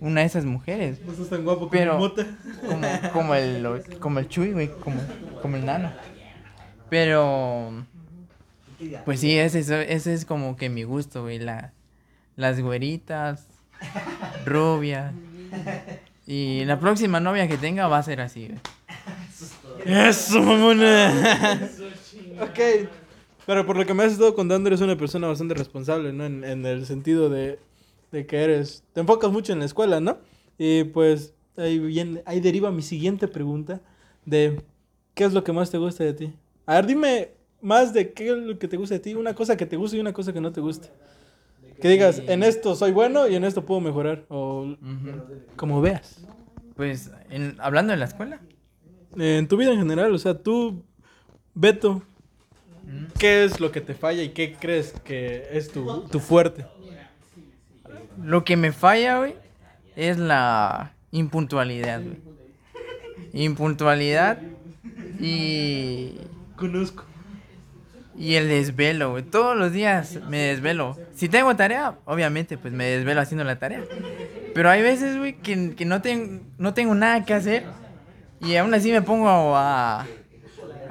una 0.00 0.20
de 0.20 0.26
esas 0.26 0.44
mujeres. 0.44 1.00
No 1.04 1.12
estás 1.12 1.28
tan 1.30 1.44
guapo 1.44 1.68
Pero- 1.70 1.92
como 1.92 2.08
Mota. 2.08 2.26
Como, 2.66 3.12
como 3.12 3.34
el, 3.34 3.98
como 4.00 4.18
el 4.18 4.28
Chuy, 4.28 4.52
güey, 4.52 4.68
como, 4.80 5.00
como 5.42 5.56
el 5.56 5.64
nano. 5.66 5.92
Pero, 6.88 7.84
pues 9.04 9.20
sí, 9.20 9.36
ese, 9.38 9.58
es- 9.60 9.70
ese 9.70 10.14
es 10.14 10.24
como 10.24 10.56
que 10.56 10.68
mi 10.68 10.84
gusto, 10.84 11.22
güey. 11.22 11.38
La, 11.38 11.72
las 12.36 12.60
güeritas, 12.60 13.46
rubias. 14.44 15.12
Y 16.26 16.64
la 16.64 16.78
próxima 16.80 17.20
novia 17.20 17.46
que 17.48 17.56
tenga 17.56 17.86
va 17.88 17.98
a 17.98 18.02
ser 18.02 18.20
así, 18.20 18.48
güey. 18.48 18.60
Eso, 19.84 20.42
mamona. 20.42 21.60
ok. 22.40 22.88
Pero 23.46 23.64
por 23.64 23.76
lo 23.76 23.86
que 23.86 23.94
me 23.94 24.02
has 24.02 24.12
estado 24.12 24.34
contando, 24.34 24.68
eres 24.68 24.80
una 24.80 24.96
persona 24.96 25.28
bastante 25.28 25.54
responsable, 25.54 26.12
¿no? 26.12 26.24
En, 26.24 26.42
en 26.44 26.66
el 26.66 26.84
sentido 26.84 27.28
de, 27.30 27.58
de 28.10 28.26
que 28.26 28.38
eres. 28.42 28.82
Te 28.92 29.00
enfocas 29.00 29.30
mucho 29.30 29.52
en 29.52 29.60
la 29.60 29.64
escuela, 29.66 30.00
¿no? 30.00 30.18
Y 30.58 30.84
pues 30.84 31.34
ahí, 31.56 31.78
viene, 31.78 32.22
ahí 32.26 32.40
deriva 32.40 32.70
mi 32.72 32.82
siguiente 32.82 33.28
pregunta: 33.28 33.80
de 34.24 34.60
¿qué 35.14 35.24
es 35.24 35.32
lo 35.32 35.44
que 35.44 35.52
más 35.52 35.70
te 35.70 35.78
gusta 35.78 36.02
de 36.02 36.14
ti? 36.14 36.32
A 36.66 36.74
ver, 36.74 36.86
dime 36.86 37.30
más 37.60 37.92
de 37.92 38.12
qué 38.12 38.30
es 38.30 38.36
lo 38.36 38.58
que 38.58 38.66
te 38.68 38.76
gusta 38.76 38.96
de 38.96 39.00
ti, 39.00 39.14
una 39.14 39.34
cosa 39.34 39.56
que 39.56 39.66
te 39.66 39.76
gusta 39.76 39.96
y 39.96 40.00
una 40.00 40.12
cosa 40.12 40.32
que 40.32 40.40
no 40.40 40.50
te 40.52 40.60
gusta. 40.60 40.88
Que 41.80 41.88
digas, 41.88 42.22
en 42.26 42.42
esto 42.42 42.74
soy 42.74 42.90
bueno 42.92 43.28
y 43.28 43.34
en 43.36 43.44
esto 43.44 43.64
puedo 43.64 43.80
mejorar. 43.80 44.24
O 44.28 44.76
como 45.56 45.80
veas. 45.80 46.26
Pues, 46.74 47.10
en- 47.30 47.56
hablando 47.60 47.92
de 47.92 47.98
la 47.98 48.06
escuela. 48.06 48.40
En 49.16 49.46
tu 49.46 49.56
vida 49.56 49.72
en 49.72 49.78
general, 49.78 50.12
o 50.12 50.18
sea, 50.18 50.34
tú, 50.42 50.82
Beto, 51.54 52.02
¿qué 53.18 53.44
es 53.44 53.60
lo 53.60 53.72
que 53.72 53.80
te 53.80 53.94
falla 53.94 54.22
y 54.22 54.30
qué 54.30 54.54
crees 54.58 54.92
que 55.04 55.48
es 55.52 55.70
tu, 55.70 56.02
tu 56.08 56.20
fuerte? 56.20 56.64
Lo 58.22 58.44
que 58.44 58.56
me 58.56 58.72
falla, 58.72 59.18
güey, 59.18 59.34
es 59.94 60.18
la 60.18 60.92
impuntualidad, 61.12 62.00
güey. 62.02 62.16
Impuntualidad 63.32 64.38
y, 65.20 66.14
Conozco. 66.56 67.04
y 68.16 68.34
el 68.34 68.48
desvelo, 68.48 69.10
güey. 69.10 69.22
Todos 69.22 69.56
los 69.56 69.72
días 69.72 70.18
me 70.28 70.38
desvelo. 70.38 70.96
Si 71.14 71.28
tengo 71.28 71.54
tarea, 71.56 71.96
obviamente, 72.06 72.56
pues 72.56 72.72
me 72.72 72.84
desvelo 72.84 73.20
haciendo 73.20 73.44
la 73.44 73.58
tarea. 73.58 73.82
Pero 74.54 74.70
hay 74.70 74.82
veces, 74.82 75.18
güey, 75.18 75.34
que, 75.34 75.74
que 75.74 75.84
no, 75.84 76.00
ten- 76.00 76.42
no 76.58 76.72
tengo 76.72 76.94
nada 76.94 77.24
que 77.24 77.34
hacer 77.34 77.64
y 78.40 78.56
aún 78.56 78.72
así 78.72 78.90
me 78.90 79.02
pongo 79.02 79.54
a... 79.56 80.06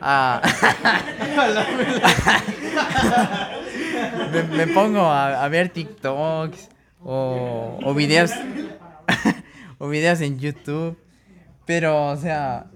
a 0.01 0.41
me, 4.31 4.43
me 4.43 4.67
pongo 4.67 5.01
a, 5.01 5.43
a 5.43 5.49
ver 5.49 5.69
TikToks 5.69 6.69
o, 7.03 7.79
o 7.83 7.93
videos 7.93 8.31
o 9.77 9.87
videos 9.87 10.21
en 10.21 10.39
YouTube. 10.39 10.97
Pero, 11.65 12.07
o 12.09 12.17
sea, 12.17 12.67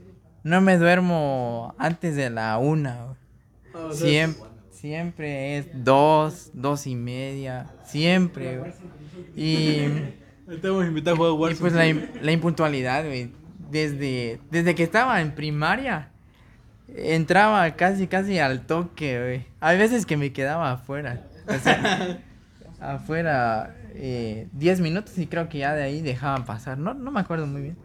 no 0.44 0.62
me 0.62 0.78
duermo 0.78 1.76
antes 1.78 2.16
de 2.16 2.30
la 2.30 2.58
una. 2.58 2.98
güey. 3.74 3.94
Siempre, 3.96 4.44
siempre 4.72 5.58
es 5.60 5.68
dos, 5.74 6.50
dos 6.54 6.88
y 6.88 6.96
media. 6.96 7.68
Siempre. 7.86 8.74
Y, 9.36 9.82
Te 10.62 10.68
hemos 10.68 10.86
invitado 10.86 11.16
a 11.28 11.32
jugar 11.32 11.52
y 11.52 11.56
pues 11.56 11.74
la, 11.74 11.88
im- 11.88 12.10
la 12.22 12.32
impuntualidad, 12.32 13.06
güey. 13.06 13.32
Desde, 13.70 14.40
desde 14.50 14.74
que 14.74 14.82
estaba 14.82 15.22
en 15.22 15.36
primaria, 15.36 16.10
entraba 16.96 17.70
casi, 17.76 18.08
casi 18.08 18.40
al 18.40 18.66
toque, 18.66 19.20
güey. 19.20 19.46
Hay 19.60 19.78
veces 19.78 20.06
que 20.06 20.18
me 20.18 20.32
quedaba 20.32 20.72
afuera. 20.72 21.26
O 21.48 21.58
sea, 21.60 22.20
afuera 22.80 23.76
eh, 23.94 24.48
10 24.54 24.82
minutos 24.82 25.18
y 25.18 25.28
creo 25.28 25.50
que 25.50 25.60
ya 25.60 25.74
de 25.74 25.84
ahí 25.84 26.02
dejaban 26.02 26.46
pasar. 26.46 26.78
No, 26.78 26.94
no 26.94 27.12
me 27.12 27.20
acuerdo 27.20 27.48
muy 27.48 27.62
bien. 27.62 27.78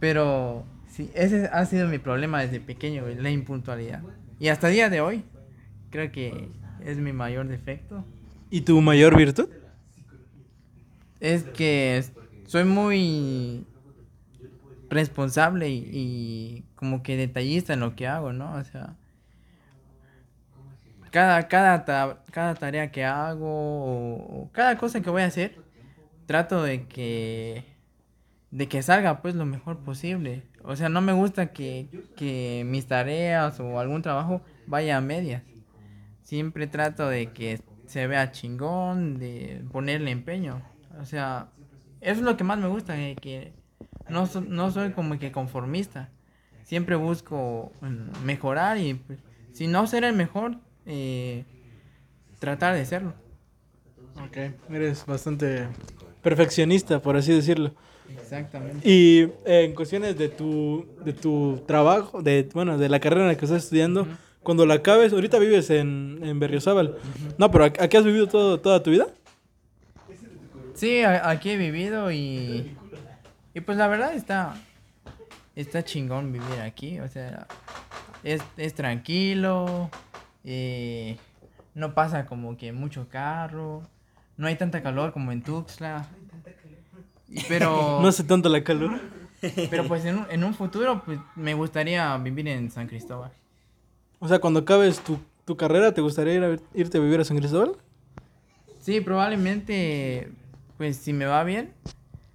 Pero 0.00 0.64
sí, 0.88 1.10
ese 1.14 1.48
ha 1.52 1.64
sido 1.66 1.88
mi 1.88 1.98
problema 1.98 2.40
desde 2.40 2.60
pequeño, 2.60 3.02
güey, 3.02 3.16
la 3.16 3.30
impuntualidad. 3.30 4.02
Y 4.38 4.48
hasta 4.48 4.68
el 4.68 4.74
día 4.74 4.90
de 4.90 5.00
hoy, 5.00 5.24
creo 5.90 6.10
que 6.10 6.48
es 6.84 6.98
mi 6.98 7.12
mayor 7.12 7.46
defecto. 7.48 8.04
¿Y 8.50 8.62
tu 8.62 8.80
mayor 8.80 9.16
virtud? 9.16 9.48
Es 11.20 11.44
que 11.44 12.04
soy 12.46 12.64
muy 12.64 13.64
responsable 14.92 15.70
y, 15.70 16.64
como 16.76 17.02
que 17.02 17.16
detallista 17.16 17.72
en 17.72 17.80
lo 17.80 17.96
que 17.96 18.06
hago, 18.06 18.32
¿no? 18.32 18.54
O 18.54 18.64
sea, 18.64 18.94
cada, 21.10 21.48
cada, 21.48 21.84
cada 22.30 22.54
tarea 22.54 22.90
que 22.90 23.04
hago 23.04 23.46
o, 23.48 24.50
cada 24.52 24.76
cosa 24.76 25.00
que 25.00 25.10
voy 25.10 25.22
a 25.22 25.26
hacer, 25.26 25.58
trato 26.26 26.62
de 26.62 26.86
que, 26.86 27.64
de 28.50 28.68
que 28.68 28.82
salga 28.82 29.20
pues 29.22 29.34
lo 29.34 29.44
mejor 29.44 29.78
posible. 29.78 30.42
O 30.64 30.76
sea, 30.76 30.88
no 30.88 31.00
me 31.00 31.12
gusta 31.12 31.52
que, 31.52 31.88
que 32.16 32.64
mis 32.66 32.86
tareas 32.86 33.58
o 33.60 33.80
algún 33.80 34.02
trabajo 34.02 34.42
vaya 34.66 34.96
a 34.96 35.00
medias. 35.00 35.42
Siempre 36.22 36.66
trato 36.66 37.08
de 37.08 37.32
que 37.32 37.60
se 37.86 38.06
vea 38.06 38.30
chingón, 38.30 39.18
de 39.18 39.64
ponerle 39.72 40.10
empeño. 40.10 40.62
O 41.00 41.04
sea, 41.04 41.48
eso 42.00 42.20
es 42.20 42.22
lo 42.22 42.36
que 42.36 42.44
más 42.44 42.58
me 42.58 42.68
gusta, 42.68 42.94
que 43.20 43.52
no, 44.12 44.28
no 44.48 44.70
soy 44.70 44.92
como 44.92 45.18
que 45.18 45.32
conformista. 45.32 46.08
Siempre 46.64 46.94
busco 46.96 47.72
mm, 47.80 48.24
mejorar 48.24 48.78
y 48.78 48.94
pues, 48.94 49.18
si 49.52 49.66
no 49.66 49.86
ser 49.86 50.04
el 50.04 50.14
mejor, 50.14 50.56
eh, 50.86 51.44
tratar 52.38 52.74
de 52.74 52.84
serlo. 52.86 53.14
Ok, 54.24 54.36
eres 54.70 55.04
bastante 55.06 55.66
perfeccionista, 56.22 57.00
por 57.00 57.16
así 57.16 57.32
decirlo. 57.32 57.72
Exactamente. 58.18 58.86
Y 58.88 59.22
eh, 59.44 59.64
en 59.64 59.74
cuestiones 59.74 60.16
de 60.16 60.28
tu, 60.28 60.86
de 61.04 61.12
tu 61.12 61.62
trabajo, 61.66 62.22
de, 62.22 62.48
bueno, 62.54 62.78
de 62.78 62.88
la 62.88 63.00
carrera 63.00 63.22
en 63.22 63.28
la 63.28 63.36
que 63.36 63.44
estás 63.44 63.64
estudiando, 63.64 64.06
cuando 64.42 64.66
la 64.66 64.74
acabes, 64.74 65.12
ahorita 65.12 65.38
vives 65.38 65.70
en, 65.70 66.18
en 66.22 66.38
Berriozábal. 66.40 66.96
No, 67.38 67.50
pero 67.50 67.66
¿ac- 67.66 67.80
¿aquí 67.80 67.96
has 67.96 68.04
vivido 68.04 68.28
todo, 68.28 68.60
toda 68.60 68.82
tu 68.82 68.90
vida? 68.90 69.06
Sí, 70.74 71.02
aquí 71.02 71.50
he 71.50 71.56
vivido 71.56 72.10
y, 72.10 72.74
y 73.54 73.60
pues 73.60 73.78
la 73.78 73.88
verdad 73.88 74.14
está, 74.14 74.54
está 75.56 75.84
chingón 75.84 76.32
vivir 76.32 76.60
aquí, 76.60 77.00
o 77.00 77.08
sea, 77.08 77.46
es, 78.22 78.42
es 78.56 78.74
tranquilo, 78.74 79.90
eh, 80.44 81.16
no 81.74 81.94
pasa 81.94 82.26
como 82.26 82.56
que 82.56 82.72
mucho 82.72 83.08
carro, 83.08 83.82
no 84.36 84.46
hay 84.46 84.56
tanta 84.56 84.82
calor 84.82 85.12
como 85.12 85.32
en 85.32 85.42
Tuxtla, 85.42 86.06
pero, 87.48 87.98
No 88.00 88.08
hace 88.08 88.24
tanto 88.24 88.48
la 88.48 88.62
calor. 88.62 89.00
pero 89.70 89.86
pues 89.88 90.04
en 90.04 90.18
un, 90.18 90.26
en 90.30 90.44
un 90.44 90.54
futuro 90.54 91.02
pues 91.04 91.18
me 91.34 91.54
gustaría 91.54 92.16
vivir 92.18 92.48
en 92.48 92.70
San 92.70 92.86
Cristóbal. 92.86 93.32
O 94.18 94.28
sea, 94.28 94.38
cuando 94.38 94.60
acabes 94.60 95.00
tu, 95.00 95.18
tu 95.44 95.56
carrera, 95.56 95.92
¿te 95.92 96.00
gustaría 96.00 96.34
ir 96.34 96.44
a, 96.44 96.56
irte 96.74 96.98
a 96.98 97.00
vivir 97.00 97.20
a 97.20 97.24
San 97.24 97.36
Cristóbal? 97.36 97.72
Sí, 98.80 99.00
probablemente, 99.00 100.30
pues 100.76 100.96
si 100.96 101.12
me 101.12 101.24
va 101.24 101.42
bien, 101.44 101.72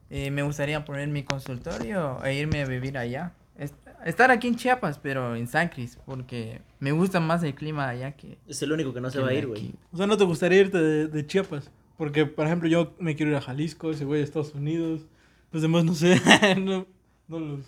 eh, 0.09 0.31
me 0.31 0.43
gustaría 0.43 0.83
poner 0.85 1.07
mi 1.09 1.23
consultorio 1.23 2.23
e 2.23 2.35
irme 2.35 2.61
a 2.61 2.65
vivir 2.65 2.97
allá. 2.97 3.33
Est- 3.57 3.75
estar 4.05 4.29
aquí 4.31 4.47
en 4.47 4.55
Chiapas, 4.55 4.99
pero 4.99 5.35
en 5.35 5.47
San 5.47 5.69
Cris, 5.69 5.97
porque 6.05 6.61
me 6.79 6.91
gusta 6.91 7.19
más 7.19 7.43
el 7.43 7.55
clima 7.55 7.89
allá 7.89 8.11
que, 8.13 8.37
Es 8.47 8.61
el 8.61 8.71
único 8.71 8.93
que 8.93 9.01
no 9.01 9.09
se 9.09 9.17
que 9.17 9.23
va 9.23 9.29
a 9.29 9.33
ir, 9.33 9.47
güey. 9.47 9.73
O 9.91 9.97
sea, 9.97 10.07
¿no 10.07 10.17
te 10.17 10.23
gustaría 10.23 10.59
irte 10.59 10.77
de, 10.77 11.07
de 11.07 11.25
Chiapas? 11.25 11.71
Porque, 11.97 12.25
por 12.27 12.45
ejemplo, 12.45 12.69
yo 12.69 12.93
me 12.99 13.15
quiero 13.15 13.31
ir 13.31 13.37
a 13.37 13.41
Jalisco, 13.41 13.89
ese 13.91 14.05
güey 14.05 14.21
a 14.21 14.23
Estados 14.23 14.53
Unidos. 14.53 15.01
Los 15.51 15.61
demás 15.63 15.83
no 15.85 15.95
sé. 15.95 16.21
no, 16.59 16.85
no 17.27 17.39
los... 17.39 17.59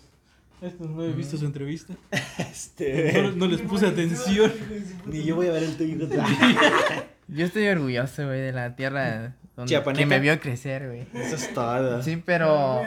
Estos 0.62 0.90
no 0.90 1.02
he 1.02 1.12
visto 1.12 1.36
su 1.38 1.46
entrevista. 1.46 1.94
No, 2.38 2.44
Este. 2.44 3.32
no 3.34 3.46
les 3.46 3.60
puse 3.62 3.86
atención. 3.86 4.52
Ni 5.06 5.24
yo 5.24 5.34
voy 5.36 5.46
a 5.48 5.52
ver 5.52 5.62
el 5.64 5.76
tuyo. 5.76 6.06
Yo 7.28 7.46
estoy 7.46 7.66
orgulloso, 7.68 8.26
güey, 8.26 8.40
de 8.40 8.52
la 8.52 8.74
tierra 8.76 9.36
donde, 9.60 9.92
que 9.94 10.06
me 10.06 10.18
vio 10.20 10.38
crecer, 10.40 10.86
güey. 10.88 11.06
Eso 11.24 11.36
es 11.36 11.52
todo. 11.54 12.02
Sí, 12.02 12.22
pero 12.24 12.82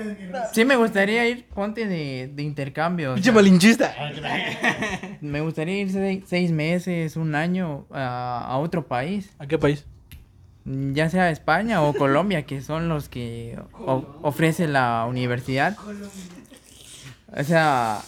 sí 0.53 0.65
me 0.65 0.75
gustaría 0.75 1.27
ir, 1.27 1.45
ponte 1.45 1.87
de, 1.87 2.29
de 2.33 2.43
intercambio. 2.43 3.13
Pinche 3.15 3.31
malinchista. 3.31 3.93
me 5.21 5.41
gustaría 5.41 5.79
ir 5.81 5.91
se- 5.91 6.23
seis 6.25 6.51
meses, 6.51 7.15
un 7.15 7.35
año 7.35 7.85
a, 7.91 8.45
a 8.47 8.57
otro 8.57 8.87
país. 8.87 9.31
¿A 9.39 9.47
qué 9.47 9.57
país? 9.57 9.85
ya 10.65 11.09
sea 11.09 11.29
España 11.29 11.81
o 11.81 11.93
Colombia, 11.93 12.43
que 12.43 12.61
son 12.61 12.87
los 12.87 13.09
que 13.09 13.59
o- 13.73 14.05
ofrece 14.21 14.67
la 14.67 15.05
universidad. 15.09 15.75
O 17.35 17.43
sea, 17.43 17.99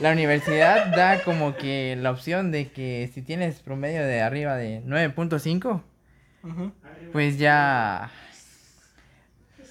la 0.00 0.12
universidad 0.12 0.86
da 0.96 1.22
como 1.22 1.56
que 1.56 1.96
la 2.00 2.10
opción 2.10 2.50
de 2.50 2.70
que 2.70 3.10
si 3.12 3.22
tienes 3.22 3.56
promedio 3.60 4.02
de 4.04 4.20
arriba 4.22 4.56
de 4.56 4.82
9.5, 4.84 5.82
pues 7.12 7.38
ya 7.38 8.10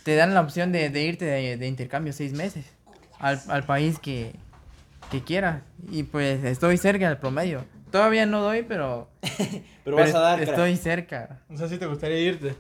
te 0.04 0.16
dan 0.16 0.34
la 0.34 0.42
opción 0.42 0.72
de, 0.72 0.90
de 0.90 1.04
irte 1.04 1.26
de, 1.26 1.58
de 1.58 1.68
intercambio 1.68 2.14
seis 2.14 2.34
meses 2.34 2.66
al, 3.20 3.40
al 3.48 3.64
país 3.64 4.00
que, 4.00 4.34
que 5.12 5.22
quieras. 5.22 5.62
Y 5.92 6.04
pues 6.04 6.44
estoy 6.44 6.78
cerca 6.78 7.08
del 7.08 7.18
promedio. 7.18 7.66
Todavía 7.92 8.26
no 8.26 8.42
doy, 8.42 8.64
pero, 8.64 9.10
Pero 9.84 9.98
vas 9.98 10.16
a 10.16 10.20
dar. 10.20 10.38
crack. 10.40 10.50
estoy 10.50 10.78
cerca. 10.78 11.42
O 11.50 11.58
sea, 11.58 11.68
sí 11.68 11.78
te 11.78 11.86
gustaría 11.86 12.20
irte. 12.20 12.56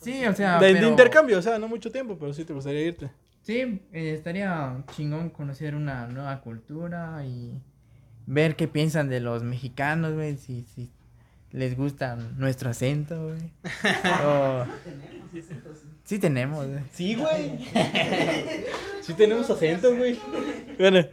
Sí, 0.00 0.24
o 0.24 0.32
sea, 0.32 0.60
de, 0.60 0.86
intercambio, 0.86 1.38
o 1.38 1.42
sea, 1.42 1.58
no 1.58 1.66
mucho 1.66 1.90
tiempo, 1.90 2.16
pero 2.16 2.32
sí 2.32 2.44
te 2.44 2.52
gustaría 2.52 2.82
irte. 2.82 3.10
Sí, 3.42 3.82
eh, 3.92 4.14
estaría 4.14 4.84
chingón 4.94 5.30
conocer 5.30 5.74
una 5.74 6.06
nueva 6.06 6.40
cultura 6.40 7.24
y 7.26 7.60
ver 8.26 8.54
qué 8.54 8.68
piensan 8.68 9.08
de 9.08 9.18
los 9.18 9.42
mexicanos, 9.42 10.14
güey, 10.14 10.36
si, 10.36 10.62
si 10.62 10.92
les 11.52 11.76
gusta 11.76 12.16
nuestro 12.16 12.70
acento, 12.70 13.28
güey. 13.28 13.50
O- 14.24 14.64
Sí 16.04 16.18
tenemos, 16.18 16.66
güey. 16.66 16.82
Sí, 16.92 17.14
güey. 17.14 17.58
Sí 19.02 19.14
tenemos 19.14 19.48
acento, 19.50 19.94
güey. 19.94 20.18
Bueno, 20.78 21.06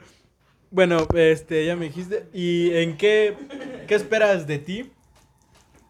bueno, 0.71 1.07
este, 1.15 1.65
ya 1.65 1.75
me 1.75 1.85
dijiste. 1.85 2.27
¿Y 2.33 2.71
en 2.73 2.97
qué, 2.97 3.35
qué 3.87 3.95
esperas 3.95 4.47
de 4.47 4.57
ti? 4.59 4.91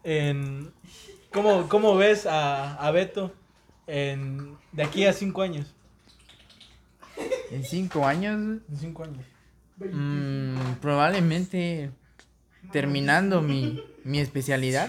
En, 0.02 0.70
¿cómo, 1.32 1.68
¿Cómo 1.68 1.96
ves 1.96 2.26
a, 2.26 2.74
a 2.74 2.90
Beto 2.90 3.32
en, 3.86 4.56
de 4.72 4.82
aquí 4.82 5.06
a 5.06 5.12
cinco 5.14 5.40
años? 5.42 5.74
En 7.50 7.64
cinco 7.64 8.06
años, 8.06 8.60
En 8.70 8.76
cinco 8.76 9.04
años. 9.04 9.24
mm, 9.78 10.74
probablemente 10.82 11.90
terminando 12.72 13.40
mi, 13.40 13.82
mi 14.04 14.20
especialidad. 14.20 14.88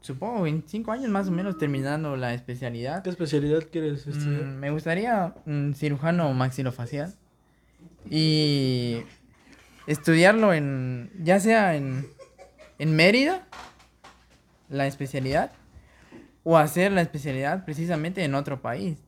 Supongo 0.00 0.46
en 0.46 0.64
cinco 0.66 0.92
años 0.92 1.10
más 1.10 1.28
o 1.28 1.30
menos 1.30 1.58
terminando 1.58 2.16
la 2.16 2.32
especialidad. 2.32 3.02
¿Qué 3.02 3.10
especialidad 3.10 3.64
quieres 3.70 4.06
estudiar? 4.06 4.44
Mm, 4.44 4.58
me 4.58 4.70
gustaría 4.70 5.34
un 5.44 5.74
cirujano 5.74 6.32
maxilofacial 6.32 7.14
y 8.08 9.02
estudiarlo 9.86 10.54
en, 10.54 11.10
ya 11.22 11.38
sea 11.40 11.76
en, 11.76 12.06
en 12.78 12.96
Mérida, 12.96 13.46
la 14.68 14.86
especialidad, 14.86 15.52
o 16.44 16.56
hacer 16.56 16.92
la 16.92 17.02
especialidad 17.02 17.64
precisamente 17.64 18.24
en 18.24 18.34
otro 18.34 18.62
país, 18.62 18.98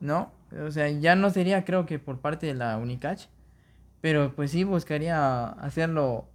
¿no? 0.00 0.32
O 0.66 0.70
sea, 0.70 0.90
ya 0.90 1.14
no 1.14 1.30
sería 1.30 1.64
creo 1.64 1.86
que 1.86 1.98
por 1.98 2.20
parte 2.20 2.46
de 2.46 2.54
la 2.54 2.76
Unicach, 2.78 3.26
pero 4.00 4.34
pues 4.34 4.50
sí 4.50 4.64
buscaría 4.64 5.46
hacerlo 5.46 6.28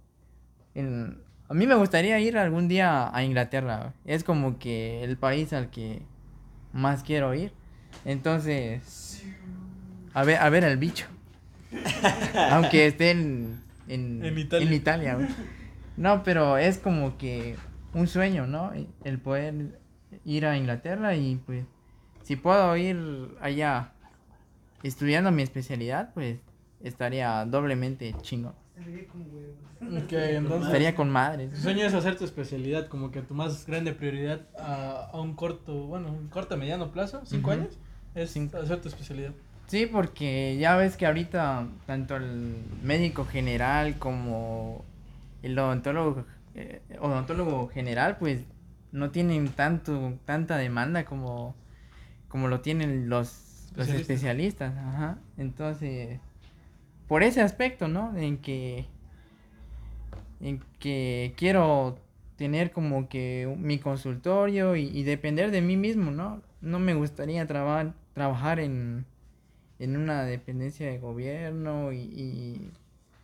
en... 0.74 1.22
A 1.48 1.54
mí 1.54 1.66
me 1.66 1.74
gustaría 1.74 2.18
ir 2.20 2.38
algún 2.38 2.68
día 2.68 3.14
a 3.14 3.22
Inglaterra, 3.22 3.92
es 4.04 4.24
como 4.24 4.58
que 4.58 5.04
el 5.04 5.16
país 5.18 5.52
al 5.52 5.70
que 5.70 6.02
más 6.72 7.02
quiero 7.02 7.34
ir. 7.34 7.52
Entonces, 8.04 9.22
a 10.14 10.24
ver, 10.24 10.38
a 10.38 10.48
ver 10.48 10.64
al 10.64 10.78
bicho. 10.78 11.06
Aunque 12.50 12.86
esté 12.86 13.10
en, 13.10 13.60
en, 13.88 14.24
En 14.24 14.38
Italia. 14.38 14.74
Italia, 14.74 15.14
güey. 15.16 15.28
No, 15.96 16.22
pero 16.22 16.56
es 16.56 16.78
como 16.78 17.18
que 17.18 17.56
un 17.92 18.08
sueño, 18.08 18.46
¿no? 18.46 18.72
El 19.04 19.18
poder 19.18 19.78
ir 20.24 20.46
a 20.46 20.56
Inglaterra 20.56 21.14
y 21.14 21.36
pues, 21.36 21.64
si 22.22 22.36
puedo 22.36 22.76
ir 22.76 23.36
allá 23.40 23.92
estudiando 24.82 25.30
mi 25.30 25.42
especialidad, 25.42 26.12
pues 26.14 26.38
estaría 26.82 27.44
doblemente 27.44 28.14
chingo. 28.82 29.98
Ok, 30.04 30.12
entonces. 30.12 30.66
Estaría 30.66 30.94
con 30.94 31.10
madre. 31.10 31.48
Tu 31.48 31.56
sueño 31.56 31.84
es 31.86 31.94
hacer 31.94 32.16
tu 32.16 32.24
especialidad, 32.24 32.88
como 32.88 33.10
que 33.10 33.22
tu 33.22 33.34
más 33.34 33.66
grande 33.66 33.92
prioridad 33.92 34.42
a, 34.58 35.10
a 35.12 35.20
un 35.20 35.34
corto, 35.34 35.86
bueno, 35.86 36.08
un 36.12 36.28
corto 36.28 36.54
a 36.54 36.56
mediano 36.56 36.90
plazo, 36.90 37.22
cinco 37.24 37.50
años, 37.52 37.78
es 38.14 38.30
Cinco. 38.30 38.56
hacer 38.58 38.80
tu 38.80 38.88
especialidad. 38.88 39.32
Sí, 39.66 39.86
porque 39.86 40.56
ya 40.58 40.76
ves 40.76 40.96
que 40.96 41.06
ahorita 41.06 41.66
tanto 41.86 42.16
el 42.16 42.54
médico 42.82 43.24
general 43.24 43.98
como 43.98 44.84
el 45.42 45.58
odontólogo, 45.58 46.24
eh, 46.54 46.82
odontólogo 47.00 47.68
general, 47.68 48.16
pues 48.18 48.40
no 48.92 49.10
tienen 49.10 49.48
tanto 49.48 50.14
tanta 50.24 50.56
demanda 50.56 51.04
como, 51.04 51.54
como 52.28 52.48
lo 52.48 52.60
tienen 52.60 53.08
los, 53.08 53.70
los 53.74 53.88
Especialistas. 53.88 54.00
especialistas. 54.70 54.74
Ajá. 54.78 55.18
Entonces, 55.38 56.20
por 57.08 57.22
ese 57.22 57.40
aspecto, 57.42 57.88
¿no? 57.88 58.16
En 58.16 58.38
que, 58.38 58.86
en 60.40 60.60
que 60.78 61.34
quiero 61.36 61.98
tener 62.36 62.72
como 62.72 63.08
que 63.08 63.52
mi 63.58 63.78
consultorio 63.78 64.76
y, 64.76 64.84
y 64.88 65.02
depender 65.04 65.50
de 65.50 65.60
mí 65.62 65.76
mismo, 65.76 66.10
¿no? 66.10 66.42
No 66.60 66.78
me 66.78 66.94
gustaría 66.94 67.46
trabajar 67.46 67.94
trabajar 68.14 68.60
en, 68.60 69.04
en 69.80 69.96
una 69.96 70.22
dependencia 70.24 70.86
de 70.88 70.98
gobierno 70.98 71.92
y, 71.92 71.96
y 71.98 72.70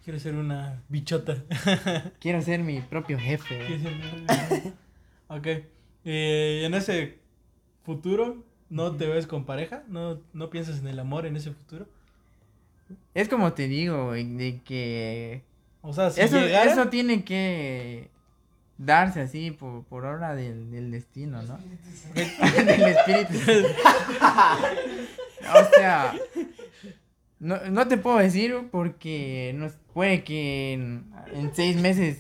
Quiero 0.04 0.18
ser 0.18 0.34
una 0.34 0.82
bichota. 0.88 1.36
quiero 2.20 2.40
ser 2.42 2.60
mi 2.60 2.80
propio 2.80 3.18
jefe. 3.18 3.56
Quiero 3.66 3.82
ser 3.82 3.92
una- 3.92 5.36
ok. 5.36 5.46
Eh, 6.04 6.62
en 6.64 6.74
ese 6.74 7.18
futuro, 7.84 8.42
¿no 8.70 8.96
te 8.96 9.06
ves 9.06 9.26
con 9.26 9.44
pareja? 9.44 9.84
¿No, 9.88 10.20
¿No 10.32 10.50
piensas 10.50 10.80
en 10.80 10.88
el 10.88 10.98
amor 10.98 11.26
en 11.26 11.36
ese 11.36 11.52
futuro? 11.52 11.86
Es 13.14 13.28
como 13.28 13.52
te 13.52 13.68
digo, 13.68 14.06
güey, 14.08 14.24
de 14.36 14.60
que 14.62 15.42
O 15.82 15.92
sea, 15.92 16.10
si 16.10 16.20
eso, 16.20 16.38
llegara- 16.40 16.70
eso 16.72 16.88
tiene 16.88 17.24
que 17.24 18.10
darse 18.78 19.20
así 19.20 19.50
por, 19.50 19.84
por 19.84 20.04
obra 20.06 20.34
del, 20.34 20.70
del 20.70 20.90
destino, 20.90 21.42
¿no? 21.42 21.58
del 22.14 22.82
espíritu. 22.82 23.34
o 25.54 25.74
sea, 25.76 26.14
no, 27.38 27.56
no 27.70 27.88
te 27.88 27.96
puedo 27.98 28.18
decir 28.18 28.54
porque 28.70 29.52
no, 29.56 29.68
puede 29.92 30.22
que 30.24 30.72
en, 30.72 31.10
en 31.34 31.54
seis 31.54 31.76
meses 31.76 32.18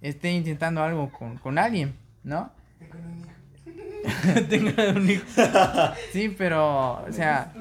esté 0.00 0.32
intentando 0.32 0.82
algo 0.82 1.10
con, 1.10 1.38
con 1.38 1.58
alguien, 1.58 1.94
¿no? 2.22 2.52
tenga 4.48 4.90
un 4.90 5.10
hijo. 5.10 5.24
Sí, 6.12 6.34
pero, 6.36 7.02
o 7.04 7.12
sea, 7.12 7.52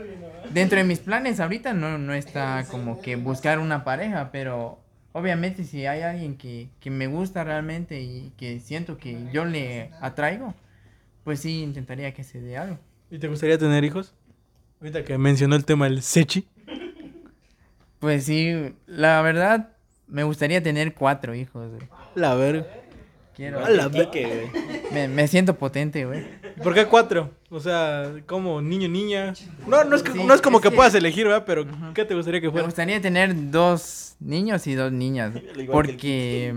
dentro 0.51 0.77
de 0.77 0.83
mis 0.83 0.99
planes 0.99 1.39
ahorita 1.39 1.73
no, 1.73 1.97
no 1.97 2.13
está 2.13 2.65
como 2.69 3.01
que 3.01 3.15
buscar 3.15 3.59
una 3.59 3.83
pareja, 3.83 4.31
pero 4.31 4.79
obviamente 5.11 5.63
si 5.63 5.85
hay 5.85 6.01
alguien 6.01 6.37
que, 6.37 6.69
que 6.79 6.89
me 6.89 7.07
gusta 7.07 7.43
realmente 7.43 8.01
y 8.01 8.31
que 8.37 8.59
siento 8.59 8.97
que 8.97 9.17
yo 9.31 9.45
le 9.45 9.91
atraigo, 10.01 10.53
pues 11.23 11.39
sí 11.39 11.61
intentaría 11.63 12.13
que 12.13 12.23
se 12.23 12.41
dé 12.41 12.57
algo. 12.57 12.77
¿Y 13.09 13.19
te 13.19 13.27
gustaría 13.27 13.57
tener 13.57 13.83
hijos? 13.83 14.13
Ahorita 14.81 15.03
que 15.03 15.17
mencionó 15.17 15.55
el 15.55 15.65
tema 15.65 15.85
del 15.85 16.01
Sechi. 16.01 16.47
Pues 17.99 18.25
sí, 18.25 18.75
la 18.87 19.21
verdad, 19.21 19.69
me 20.07 20.23
gustaría 20.23 20.61
tener 20.61 20.93
cuatro 20.93 21.33
hijos, 21.33 21.71
güey. 21.71 21.87
La 22.13 22.35
verga. 22.35 22.67
Quiero, 23.35 23.65
A 23.65 23.69
la 23.69 23.89
me, 24.93 25.07
me 25.09 25.27
siento 25.27 25.57
potente, 25.57 26.05
güey. 26.05 26.23
¿Por 26.63 26.73
qué 26.73 26.85
cuatro? 26.85 27.31
O 27.49 27.59
sea, 27.59 28.13
como 28.25 28.61
niño, 28.61 28.87
niña. 28.87 29.33
No, 29.67 29.83
no 29.83 29.95
es, 29.95 30.03
que- 30.03 30.11
Sí, 30.13 30.23
no 30.23 30.33
es 30.33 30.41
como 30.41 30.57
es 30.57 30.63
que, 30.63 30.69
que- 30.69 30.75
puedas 30.75 30.95
elegir, 30.95 31.25
¿verdad? 31.25 31.43
Pero, 31.45 31.63
Ujú. 31.63 31.93
¿qué 31.93 32.05
te 32.05 32.15
gustaría 32.15 32.39
que 32.41 32.47
Me 32.47 32.51
fuera? 32.51 32.65
gustaría 32.67 33.01
tener 33.01 33.51
dos 33.51 34.15
niños 34.19 34.65
y 34.67 34.73
dos 34.75 34.91
niñas. 34.91 35.33
Porque 35.71 36.55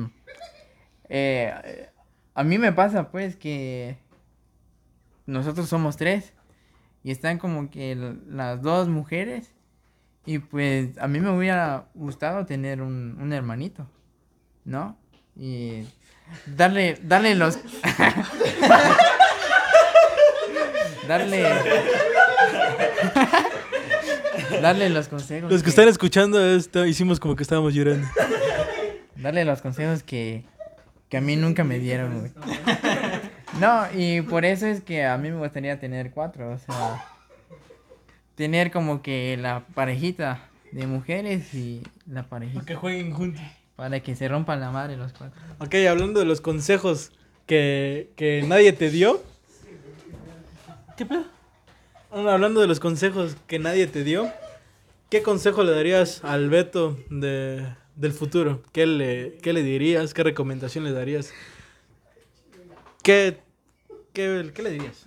eh, 1.09 1.89
a 2.35 2.45
mí 2.45 2.59
me 2.59 2.73
pasa 2.73 3.11
pues 3.11 3.37
que 3.37 3.99
nosotros 5.27 5.69
somos 5.69 5.97
tres. 5.97 6.33
Y 7.05 7.11
están 7.11 7.39
como 7.39 7.71
que 7.71 7.97
las 8.29 8.61
dos 8.63 8.89
mujeres. 8.89 9.53
Y 10.27 10.39
pues 10.41 10.99
a 10.99 11.09
mí 11.09 11.21
me 11.21 11.31
hubiera 11.31 11.87
gustado 11.95 12.45
tener 12.45 12.83
un, 12.83 13.17
un 13.21 13.33
hermanito, 13.33 13.89
¿no? 14.65 14.99
Y 15.37 15.85
darle, 16.47 16.99
darle 17.03 17.35
los... 17.35 17.59
darle... 21.09 21.43
darle 24.63 24.91
los 24.91 25.09
consejos. 25.09 25.51
Los 25.51 25.63
que 25.63 25.71
están 25.71 25.89
escuchando 25.89 26.45
esto, 26.45 26.87
hicimos 26.87 27.21
como 27.21 27.37
que 27.37 27.43
estábamos 27.43 27.75
llorando. 27.75 28.07
Darle 29.17 29.45
los 29.45 29.61
consejos 29.61 30.03
que, 30.03 30.45
que 31.09 31.17
a 31.17 31.21
mí 31.21 31.37
nunca 31.37 31.65
me 31.65 31.79
dieron, 31.79 32.21
güey. 32.21 32.33
No, 33.61 33.87
y 33.95 34.21
por 34.23 34.45
eso 34.45 34.67
es 34.67 34.83
que 34.83 35.05
a 35.05 35.17
mí 35.19 35.31
me 35.31 35.39
gustaría 35.39 35.81
tener 35.81 36.13
cuatro, 36.13 36.53
o 36.53 36.59
sea, 36.59 37.05
tener 38.37 38.71
como 38.71 39.03
que 39.03 39.37
la 39.37 39.65
parejita 39.75 40.41
de 40.71 40.87
mujeres 40.87 41.53
y 41.55 41.83
la 42.07 42.25
parejita 42.25 42.65
Que 42.65 42.75
jueguen 42.77 43.13
juntos. 43.13 43.43
para 43.75 44.01
que 44.01 44.15
se 44.15 44.29
rompan 44.29 44.61
la 44.61 44.71
madre 44.71 44.97
los 44.97 45.13
cuatro. 45.13 45.41
Ok, 45.59 45.75
hablando 45.89 46.21
de 46.21 46.27
los 46.27 46.41
consejos 46.41 47.11
que, 47.47 48.11
que 48.17 48.45
nadie 48.47 48.73
te 48.73 48.91
dio. 48.91 49.21
¿Qué 50.99 51.07
pedo? 51.07 51.25
Ah, 52.11 52.33
Hablando 52.35 52.61
de 52.61 52.67
los 52.67 52.81
consejos 52.81 53.37
que 53.47 53.59
nadie 53.59 53.87
te 53.87 54.03
dio, 54.05 54.31
¿qué 55.11 55.23
consejo 55.23 55.63
le 55.63 55.73
darías 55.73 56.23
al 56.25 56.51
Beto 56.51 56.99
de, 57.09 57.67
del 57.97 58.13
futuro? 58.13 58.63
¿Qué 58.73 58.85
le, 58.87 59.39
¿Qué 59.43 59.53
le 59.53 59.63
dirías? 59.63 60.13
¿Qué 60.13 60.23
recomendación 60.25 60.85
le 60.85 60.93
darías? 60.93 61.33
¿Qué, 63.03 63.41
qué, 64.13 64.51
qué 64.55 64.63
le 64.63 64.71
dirías? 64.73 65.07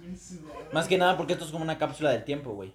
Más 0.71 0.87
que 0.87 0.97
nada 0.97 1.17
porque 1.17 1.33
esto 1.33 1.43
es 1.45 1.51
como 1.51 1.63
una 1.63 1.77
cápsula 1.77 2.11
del 2.11 2.23
tiempo, 2.23 2.51
güey. 2.53 2.73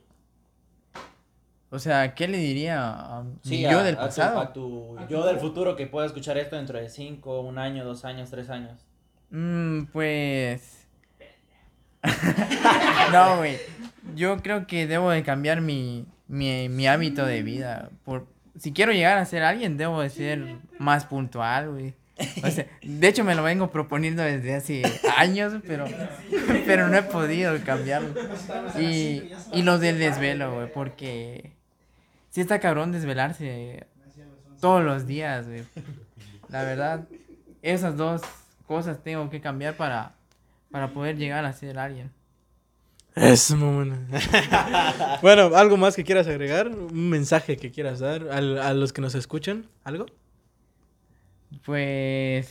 O 1.71 1.79
sea, 1.81 2.15
¿qué 2.15 2.29
le 2.29 2.39
diría 2.39 2.79
a 3.19 3.23
mi 3.25 3.33
Sí, 3.43 3.63
yo 3.63 3.81
a- 3.81 3.83
del 3.83 3.95
a 3.97 3.99
tu- 3.99 4.05
pasado? 4.07 4.39
A 4.41 4.53
tu, 4.53 4.97
yo 5.09 5.25
del 5.27 5.41
futuro 5.41 5.75
que 5.75 5.87
pueda 5.87 6.07
escuchar 6.07 6.37
esto 6.39 6.55
dentro 6.57 6.79
de 6.79 6.89
cinco, 6.91 7.41
un 7.41 7.59
año, 7.59 7.85
dos 7.85 8.05
años, 8.05 8.31
tres 8.31 8.51
años. 8.51 8.85
Mm, 9.31 9.85
pues... 9.87 10.83
no, 13.17 13.37
güey. 13.39 13.59
Yo 14.15 14.37
creo 14.39 14.67
que 14.67 14.87
debo 14.87 15.11
de 15.11 15.23
cambiar 15.23 15.61
mi, 15.61 16.07
mi, 16.29 16.69
mi 16.69 16.87
hábito 16.87 17.27
de 17.27 17.43
vida. 17.43 17.91
Por, 18.05 18.27
si 18.59 18.73
quiero 18.73 18.93
llegar 18.93 19.19
a 19.19 19.25
ser 19.25 19.43
alguien, 19.43 19.77
debo 19.77 20.01
de 20.01 20.11
ser 20.11 20.57
más 20.79 21.05
puntual, 21.05 21.71
güey. 21.71 21.95
O 22.43 22.51
sea, 22.51 22.67
de 22.83 23.09
hecho 23.09 23.25
me 23.25 23.35
lo 23.35 23.43
vengo 23.43 23.71
proponiendo 23.71 24.23
desde 24.23 24.55
hace 24.55 24.83
años, 25.19 25.53
pero, 25.67 25.85
pero 26.65 26.89
no 26.89 26.97
he 26.97 27.03
podido 27.03 27.59
cambiarlo. 27.63 28.15
Y, 28.79 29.31
y 29.53 29.63
lo 29.63 29.79
del 29.79 29.99
desvelo, 29.99 30.55
güey, 30.55 30.73
porque 30.73 31.53
sí 32.31 32.41
está 32.41 32.59
cabrón 32.59 32.93
desvelarse 32.93 33.87
todos 34.61 34.83
los 34.83 35.07
días, 35.07 35.47
güey. 35.47 35.65
La 36.49 36.63
verdad, 36.63 37.07
esas 37.61 37.97
dos 37.97 38.23
cosas 38.67 39.03
tengo 39.03 39.29
que 39.29 39.41
cambiar 39.43 39.75
para, 39.75 40.15
para 40.71 40.93
poder 40.93 41.17
llegar 41.17 41.45
a 41.45 41.53
ser 41.53 41.79
alguien. 41.79 42.11
Eso, 43.17 43.57
bueno. 43.57 43.97
bueno, 45.23 45.57
¿algo 45.57 45.77
más 45.79 45.97
que 45.97 46.05
quieras 46.05 46.27
agregar? 46.27 46.69
¿Un 46.69 47.09
mensaje 47.09 47.57
que 47.57 47.71
quieras 47.71 47.99
dar 47.99 48.29
al- 48.31 48.59
a 48.59 48.75
los 48.75 48.93
que 48.93 49.01
nos 49.01 49.15
escuchan? 49.15 49.67
¿Algo? 49.85 50.05
Pues, 51.65 52.49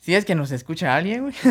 si 0.00 0.14
es 0.14 0.24
que 0.24 0.34
nos 0.34 0.50
escucha 0.50 0.94
alguien, 0.94 1.22
güey. 1.22 1.34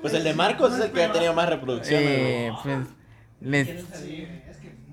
Pues 0.00 0.14
el 0.14 0.24
de 0.24 0.32
Marcos 0.32 0.72
es 0.78 0.84
el 0.86 0.92
que 0.92 1.04
ha 1.04 1.12
tenido 1.12 1.34
más 1.34 1.46
reproducciones, 1.46 2.08
eh, 2.08 2.50
pues, 2.62 2.78
les, 3.42 3.68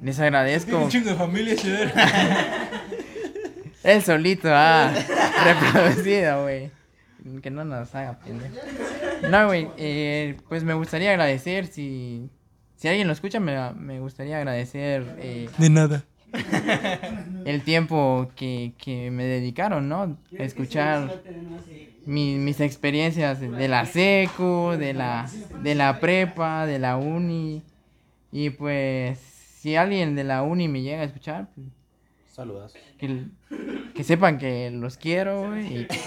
les 0.01 0.19
agradezco. 0.19 0.89
de 0.91 1.15
familia, 1.15 1.55
Él 3.83 4.03
solito 4.03 4.49
ha 4.53 4.91
reproducido, 5.45 6.43
güey. 6.43 6.71
Que 7.41 7.49
no 7.51 7.65
nos 7.65 7.93
haga 7.95 8.19
pendejo. 8.19 8.55
No, 9.29 9.47
güey, 9.47 9.67
eh, 9.77 10.37
pues 10.49 10.63
me 10.63 10.73
gustaría 10.73 11.11
agradecer, 11.11 11.67
si, 11.67 12.29
si 12.75 12.87
alguien 12.87 13.07
lo 13.07 13.13
escucha, 13.13 13.39
me, 13.39 13.73
me 13.73 13.99
gustaría 13.99 14.37
agradecer 14.37 15.03
eh, 15.19 15.49
De 15.57 15.69
nada. 15.69 16.03
el 17.45 17.61
tiempo 17.63 18.29
que, 18.35 18.73
que 18.77 19.11
me 19.11 19.25
dedicaron, 19.25 19.89
¿no? 19.89 20.17
A 20.39 20.43
escuchar 20.43 21.21
mi- 22.05 22.35
mis 22.37 22.59
experiencias 22.59 23.39
de 23.39 23.67
la 23.67 23.85
secu, 23.85 24.71
de 24.77 24.93
la, 24.93 25.29
de 25.63 25.75
la 25.75 25.99
prepa, 25.99 26.65
de 26.65 26.79
la 26.79 26.97
uni. 26.97 27.63
Y 28.31 28.49
pues, 28.51 29.17
si 29.19 29.75
alguien 29.75 30.15
de 30.15 30.23
la 30.23 30.43
uni 30.43 30.67
me 30.67 30.81
llega 30.81 31.01
a 31.01 31.05
escuchar, 31.05 31.47
pues, 31.55 31.67
Saludas. 32.37 32.73
que, 32.99 33.25
que 33.95 34.03
sepan 34.03 34.37
que 34.37 34.69
los 34.71 34.95
quiero, 34.97 35.47
güey. 35.47 35.81
y- 35.81 35.87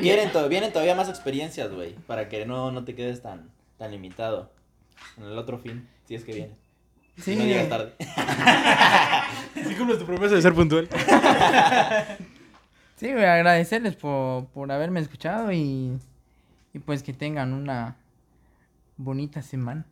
Vienen, 0.00 0.30
to- 0.30 0.48
vienen 0.48 0.72
todavía 0.72 0.94
más 0.94 1.08
experiencias, 1.08 1.72
güey. 1.72 1.94
Para 2.06 2.28
que 2.28 2.44
no, 2.46 2.70
no 2.70 2.84
te 2.84 2.94
quedes 2.94 3.22
tan, 3.22 3.48
tan 3.78 3.90
limitado. 3.90 4.50
En 5.16 5.24
el 5.24 5.38
otro 5.38 5.58
fin, 5.58 5.88
si 6.06 6.14
es 6.16 6.24
que 6.24 6.34
vienes. 6.34 6.56
Sí, 7.18 7.34
no 7.34 7.44
llegas 7.44 7.68
tarde. 7.70 7.94
Si 9.54 9.74
cumples 9.74 9.98
tu 9.98 10.04
promesa 10.04 10.34
de 10.34 10.42
ser 10.42 10.52
puntual. 10.52 10.86
sí, 12.96 13.10
güey, 13.12 13.24
agradecerles 13.24 13.96
por, 13.96 14.44
por 14.48 14.70
haberme 14.70 15.00
escuchado 15.00 15.50
y, 15.50 15.98
y 16.74 16.78
pues 16.78 17.02
que 17.02 17.14
tengan 17.14 17.54
una 17.54 17.96
bonita 18.98 19.40
semana. 19.40 19.86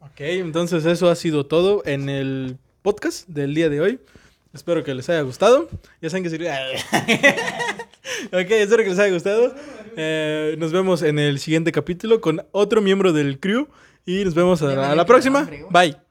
Ok, 0.00 0.20
entonces 0.20 0.84
eso 0.86 1.10
ha 1.10 1.16
sido 1.16 1.46
todo 1.46 1.82
en 1.84 2.08
el 2.08 2.58
podcast 2.86 3.26
del 3.26 3.52
día 3.52 3.68
de 3.68 3.80
hoy. 3.80 3.98
Espero 4.54 4.84
que 4.84 4.94
les 4.94 5.10
haya 5.10 5.22
gustado. 5.22 5.68
Ya 6.00 6.08
saben 6.08 6.22
que 6.22 6.30
sirvió. 6.30 6.50
ok, 8.28 8.48
espero 8.48 8.84
que 8.84 8.90
les 8.90 8.98
haya 9.00 9.12
gustado. 9.12 9.52
Eh, 9.96 10.54
nos 10.56 10.70
vemos 10.70 11.02
en 11.02 11.18
el 11.18 11.40
siguiente 11.40 11.72
capítulo 11.72 12.20
con 12.20 12.46
otro 12.52 12.80
miembro 12.80 13.12
del 13.12 13.40
crew. 13.40 13.66
Y 14.04 14.24
nos 14.24 14.36
vemos 14.36 14.62
a, 14.62 14.92
a 14.92 14.94
la 14.94 15.04
próxima. 15.04 15.50
Bye. 15.68 15.96